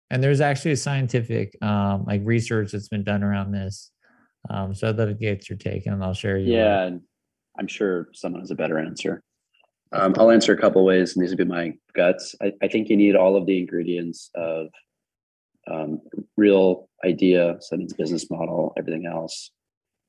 [0.09, 3.91] And there's actually a scientific um, like research that's been done around this.
[4.49, 6.37] Um, so I'd love to get your take, and I'll share.
[6.37, 6.53] you.
[6.53, 6.91] Yeah,
[7.59, 9.21] I'm sure someone has a better answer.
[9.91, 12.35] Um, I'll answer a couple ways, and these would be my guts.
[12.41, 14.67] I, I think you need all of the ingredients of
[15.69, 16.01] um,
[16.35, 19.51] real idea, means business model, everything else.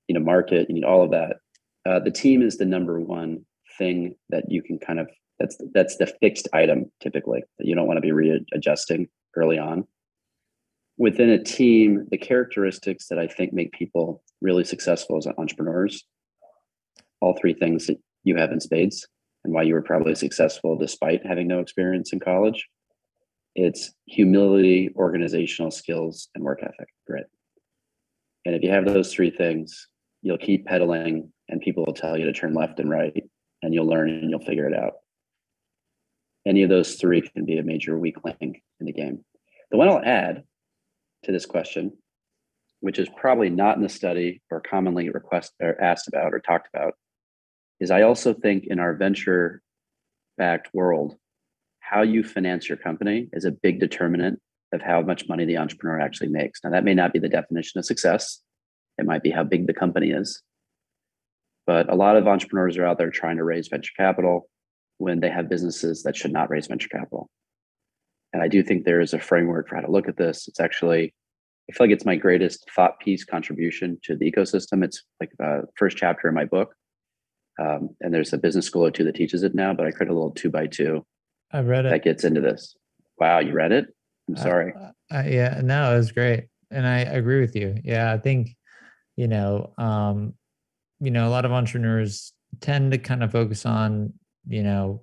[0.08, 0.68] You know, market.
[0.68, 1.36] You need all of that.
[1.86, 3.44] Uh, the team is the number one
[3.76, 5.08] thing that you can kind of
[5.38, 9.06] that's that's the fixed item typically that you don't want to be readjusting
[9.36, 9.86] early on.
[10.96, 16.04] Within a team, the characteristics that I think make people really successful as entrepreneurs,
[17.20, 19.06] all three things that you have in spades
[19.48, 22.68] and why you were probably successful despite having no experience in college.
[23.54, 27.30] It's humility, organizational skills, and work ethic, grit.
[28.44, 29.88] And if you have those three things,
[30.20, 33.24] you'll keep pedaling and people will tell you to turn left and right
[33.62, 34.96] and you'll learn and you'll figure it out.
[36.46, 39.24] Any of those three can be a major weak link in the game.
[39.70, 40.44] The one I'll add
[41.24, 41.96] to this question,
[42.80, 46.68] which is probably not in the study or commonly request or asked about or talked
[46.74, 46.96] about,
[47.80, 49.62] is I also think in our venture
[50.36, 51.16] backed world,
[51.80, 54.40] how you finance your company is a big determinant
[54.72, 56.60] of how much money the entrepreneur actually makes.
[56.62, 58.40] Now, that may not be the definition of success,
[58.98, 60.42] it might be how big the company is.
[61.66, 64.48] But a lot of entrepreneurs are out there trying to raise venture capital.
[64.98, 67.30] when they have businesses that should not raise venture capital.
[68.32, 70.46] And I do think there is a framework for how to look at this.
[70.48, 71.14] It's actually,
[71.70, 74.84] I feel like it's my greatest thought piece contribution to the ecosystem.
[74.84, 76.74] It's like the first chapter in my book.
[77.58, 80.12] Um, and there's a business school or two that teaches it now, but I created
[80.12, 81.04] a little two by two.
[81.52, 81.90] I read it.
[81.90, 82.76] That gets into this.
[83.18, 83.86] Wow, you read it?
[84.28, 84.74] I'm sorry.
[84.78, 87.76] Uh, uh, yeah, no, it was great, and I agree with you.
[87.82, 88.54] Yeah, I think
[89.16, 90.34] you know, um,
[91.00, 94.12] you know, a lot of entrepreneurs tend to kind of focus on
[94.48, 95.02] you know,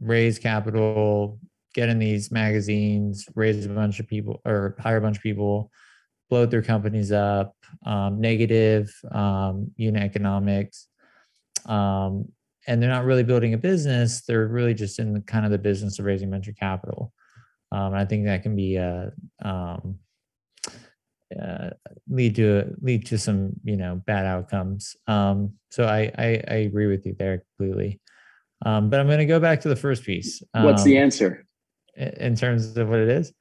[0.00, 1.38] raise capital,
[1.74, 5.70] get in these magazines, raise a bunch of people or hire a bunch of people,
[6.28, 7.54] blow their companies up,
[7.86, 10.88] um, negative um, unit economics.
[11.66, 12.28] Um,
[12.66, 14.22] and they're not really building a business.
[14.22, 17.12] They're really just in the, kind of the business of raising venture capital.
[17.72, 19.06] Um, I think that can be uh,
[19.42, 19.98] um,
[21.40, 21.70] uh,
[22.08, 24.94] lead to lead to some you know bad outcomes.
[25.06, 28.00] Um, so I, I, I agree with you there completely.
[28.64, 30.42] Um, but I'm going to go back to the first piece.
[30.54, 31.46] What's the answer?
[31.96, 33.32] In terms of what it is.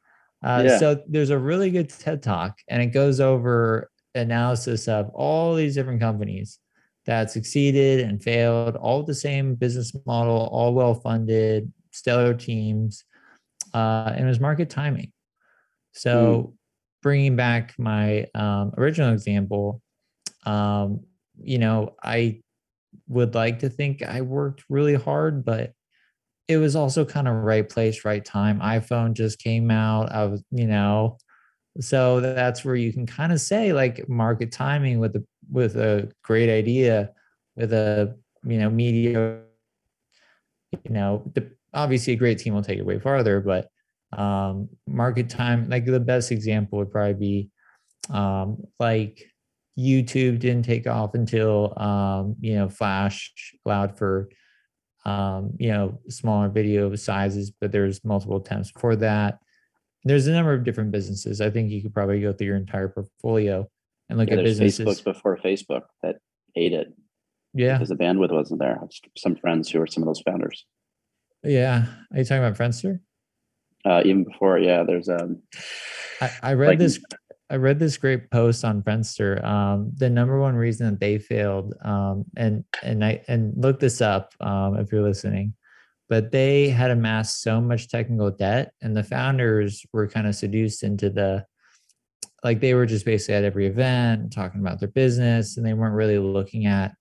[0.44, 0.78] Uh, yeah.
[0.80, 5.76] So there's a really good TED talk, and it goes over analysis of all these
[5.76, 6.60] different companies
[7.06, 13.04] that succeeded and failed, all the same business model, all well funded, stellar teams,
[13.74, 15.12] uh, and it was market timing.
[15.94, 16.54] So, mm.
[17.02, 19.82] bringing back my um, original example,
[20.46, 21.02] um,
[21.44, 22.42] you know, I
[23.08, 25.74] would like to think I worked really hard, but
[26.48, 28.60] it was also kind of right place, right time.
[28.60, 30.12] iPhone just came out.
[30.12, 31.18] I was, you know,
[31.80, 36.12] so that's where you can kind of say like market timing with a with a
[36.24, 37.12] great idea,
[37.56, 39.42] with a you know media,
[40.72, 43.68] you know, the, obviously a great team will take it way farther, but
[44.18, 47.50] um market time like the best example would probably be
[48.10, 49.32] um like
[49.80, 53.32] YouTube didn't take off until um, you know Flash
[53.66, 54.30] allowed for
[55.06, 59.40] um, you know smaller video sizes, but there's multiple attempts for that.
[60.04, 61.42] There's a number of different businesses.
[61.42, 63.68] I think you could probably go through your entire portfolio
[64.12, 64.86] and look yeah, at businesses.
[64.86, 66.18] Facebook before Facebook that
[66.56, 66.94] ate it.
[67.54, 68.80] Yeah, because the bandwidth wasn't there.
[69.18, 70.66] some friends who are some of those founders.
[71.44, 73.00] Yeah, are you talking about Friendster?
[73.84, 74.84] Uh, even before, yeah.
[74.84, 75.42] There's um.
[76.22, 77.00] I, I read like, this.
[77.50, 79.44] I read this great post on Friendster.
[79.44, 84.02] Um, the number one reason that they failed, um, and and I and look this
[84.02, 85.54] up um, if you're listening,
[86.12, 90.84] but they had amassed so much technical debt, and the founders were kind of seduced
[90.84, 91.46] into the,
[92.44, 95.96] like they were just basically at every event talking about their business, and they weren't
[95.96, 96.94] really looking at,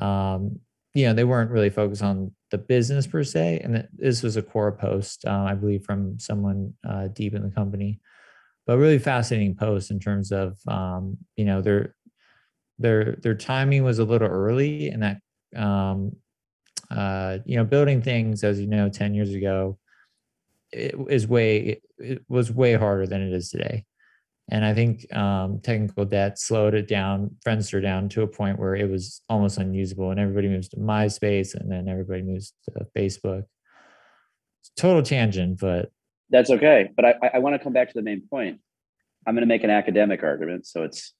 [0.00, 0.58] um,
[0.94, 3.60] you know, they weren't really focused on the business per se.
[3.62, 7.50] And this was a Quora post, uh, I believe, from someone uh, deep in the
[7.50, 8.00] company
[8.66, 11.94] but really fascinating post in terms of um, you know their
[12.78, 15.18] their their timing was a little early and that
[15.56, 16.12] um,
[16.90, 19.78] uh, you know building things as you know 10 years ago
[20.72, 23.84] it is way it was way harder than it is today
[24.50, 28.74] and i think um, technical debt slowed it down friendster down to a point where
[28.74, 33.44] it was almost unusable and everybody moves to myspace and then everybody moves to facebook
[34.60, 35.90] It's total tangent but
[36.30, 36.90] that's okay.
[36.94, 38.60] But I, I want to come back to the main point.
[39.26, 41.14] I'm going to make an academic argument, so it's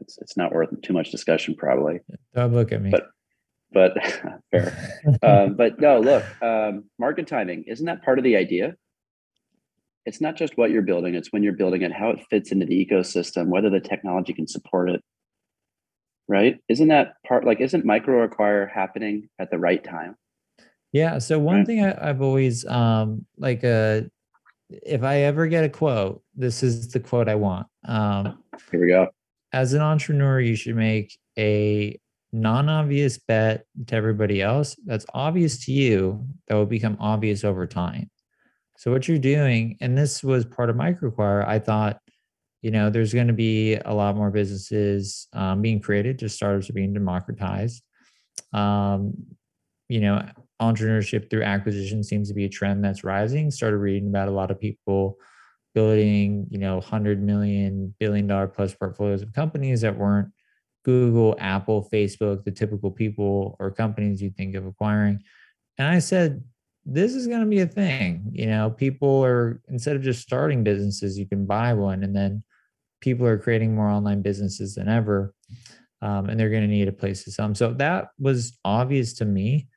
[0.00, 2.00] it's it's not worth too much discussion, probably.
[2.34, 2.90] Don't look at me.
[2.90, 3.08] But
[3.72, 3.96] but
[4.50, 4.92] fair.
[5.22, 8.76] um, but no, look, um, market timing isn't that part of the idea?
[10.06, 12.66] It's not just what you're building; it's when you're building it, how it fits into
[12.66, 15.02] the ecosystem, whether the technology can support it.
[16.28, 16.58] Right?
[16.68, 17.44] Isn't that part?
[17.44, 20.16] Like, isn't MicroAcquire happening at the right time?
[20.94, 21.18] Yeah.
[21.18, 21.66] So one right.
[21.66, 24.02] thing I, have always um like uh
[24.70, 27.66] if I ever get a quote, this is the quote I want.
[27.86, 28.38] Um
[28.70, 29.08] here we go.
[29.52, 31.98] As an entrepreneur, you should make a
[32.32, 38.10] non-obvious bet to everybody else that's obvious to you that will become obvious over time.
[38.76, 41.98] So what you're doing, and this was part of MicroAcquire, I thought,
[42.60, 46.70] you know, there's going to be a lot more businesses um, being created, just startups
[46.70, 47.82] are being democratized.
[48.52, 49.14] Um,
[49.88, 50.26] you know,
[50.60, 53.50] entrepreneurship through acquisition seems to be a trend that's rising.
[53.50, 55.18] Started reading about a lot of people
[55.74, 60.28] building, you know, 100 million, billion dollar plus portfolios of companies that weren't
[60.84, 65.20] Google, Apple, Facebook, the typical people or companies you think of acquiring.
[65.78, 66.42] And I said,
[66.86, 68.30] this is going to be a thing.
[68.32, 72.04] You know, people are, instead of just starting businesses, you can buy one.
[72.04, 72.42] And then
[73.00, 75.34] people are creating more online businesses than ever.
[76.02, 77.54] Um, and they're going to need a place to sell them.
[77.54, 79.68] So that was obvious to me.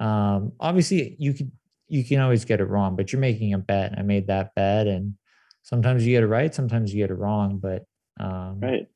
[0.00, 1.52] Um, obviously, you could
[1.88, 3.94] you can always get it wrong, but you're making a bet.
[3.96, 5.14] I made that bet, and
[5.62, 7.58] sometimes you get it right, sometimes you get it wrong.
[7.58, 7.84] But
[8.20, 8.86] um, right,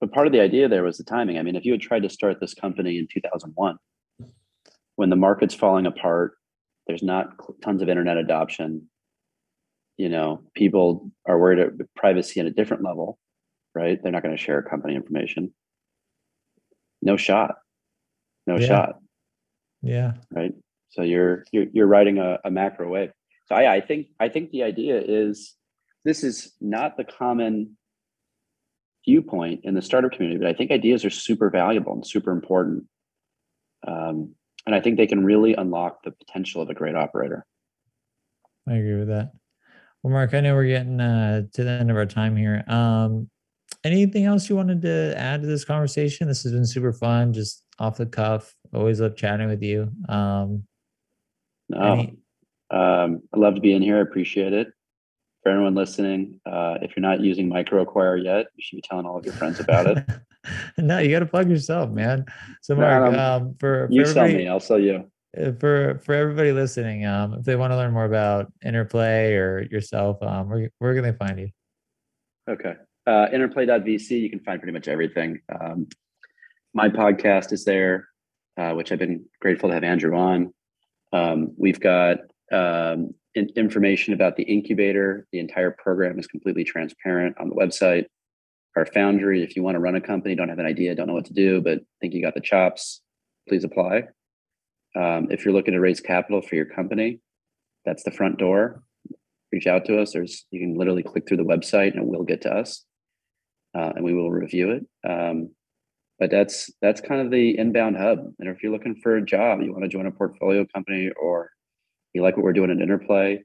[0.00, 1.38] but part of the idea there was the timing.
[1.38, 3.78] I mean, if you had tried to start this company in 2001,
[4.96, 6.34] when the market's falling apart,
[6.86, 7.28] there's not
[7.62, 8.88] tons of internet adoption.
[9.96, 13.18] You know, people are worried about privacy at a different level,
[13.74, 14.02] right?
[14.02, 15.54] They're not going to share company information.
[17.02, 17.56] No shot.
[18.46, 18.66] No Yeah.
[18.66, 19.00] shot
[19.82, 20.14] Yeah.
[20.32, 20.52] right?
[20.90, 23.12] So you're you're you're riding a, a macro wave.
[23.46, 25.54] So I, I think I think the idea is
[26.04, 27.76] this is not the common
[29.06, 32.84] viewpoint in the startup community, but I think ideas are super valuable and super important.
[33.86, 34.34] Um,
[34.66, 37.44] and I think they can really unlock the potential of a great operator.
[38.68, 39.32] I agree with that.
[40.02, 42.64] Well, Mark, I know we're getting uh, to the end of our time here.
[42.68, 43.28] Um,
[43.84, 46.28] anything else you wanted to add to this conversation?
[46.28, 48.54] This has been super fun, just off the cuff.
[48.74, 49.90] Always love chatting with you.
[50.08, 50.64] Um,
[51.68, 52.18] No, any-
[52.70, 53.98] um, I love to be in here.
[53.98, 54.68] I appreciate it.
[55.42, 59.18] For anyone listening, uh, if you're not using MicroAcquire yet, you should be telling all
[59.18, 60.04] of your friends about it.
[60.78, 62.24] no, you got to plug yourself, man.
[62.62, 65.10] So, Mark, um, for, for You sell me, I'll sell you.
[65.38, 69.62] uh, for for everybody listening, um, if they want to learn more about Interplay or
[69.70, 71.50] yourself, um, where where can they find you?
[72.48, 72.74] Okay.
[73.06, 75.40] Uh, interplay.vc, you can find pretty much everything.
[75.60, 75.86] Um,
[76.72, 78.08] my podcast is there,
[78.56, 80.52] uh, which I've been grateful to have Andrew on.
[81.12, 82.18] Um, we've got
[82.50, 85.26] um, in- information about the incubator.
[85.32, 88.06] The entire program is completely transparent on the website.
[88.76, 91.14] Our foundry, if you want to run a company, don't have an idea, don't know
[91.14, 93.00] what to do, but think you got the chops,
[93.48, 94.04] please apply.
[94.96, 97.20] Um, if you're looking to raise capital for your company,
[97.84, 98.82] that's the front door
[99.54, 100.12] reach out to us.
[100.12, 102.84] There's you can literally click through the website and it will get to us,
[103.74, 104.84] uh, and we will review it.
[105.08, 105.50] Um,
[106.18, 108.18] but that's that's kind of the inbound hub.
[108.38, 111.50] And if you're looking for a job, you want to join a portfolio company, or
[112.12, 113.42] you like what we're doing at Interplay,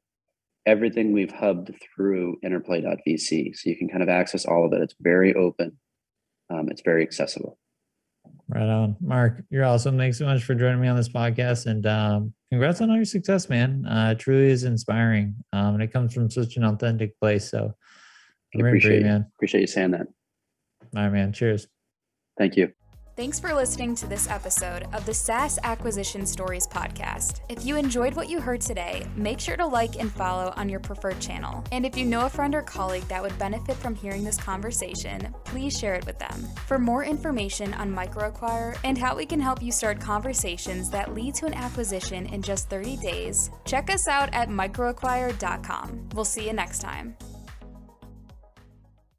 [0.66, 4.82] everything we've hubbed through Interplay.vc, so you can kind of access all of it.
[4.82, 5.78] It's very open.
[6.50, 7.58] Um, it's very accessible.
[8.48, 9.44] Right on, Mark.
[9.50, 9.98] You're awesome.
[9.98, 13.06] Thanks so much for joining me on this podcast, and um, congrats on all your
[13.06, 13.86] success, man.
[13.86, 17.50] Uh, it truly is inspiring, um, and it comes from such an authentic place.
[17.50, 17.74] So,
[18.56, 19.06] I I'm rooting for you, appreciate you.
[19.06, 19.26] man.
[19.38, 20.08] Appreciate you saying that.
[20.96, 21.32] All right, man.
[21.32, 21.68] Cheers.
[22.38, 22.72] Thank you.
[23.20, 27.42] Thanks for listening to this episode of the SaaS Acquisition Stories podcast.
[27.50, 30.80] If you enjoyed what you heard today, make sure to like and follow on your
[30.80, 31.62] preferred channel.
[31.74, 35.36] And if you know a friend or colleague that would benefit from hearing this conversation,
[35.44, 36.48] please share it with them.
[36.66, 41.36] For more information on MicroAcquire and how we can help you start conversations that lead
[41.36, 46.10] to an acquisition in just 30 days, check us out at microacquire.com.
[46.16, 47.18] We'll see you next time.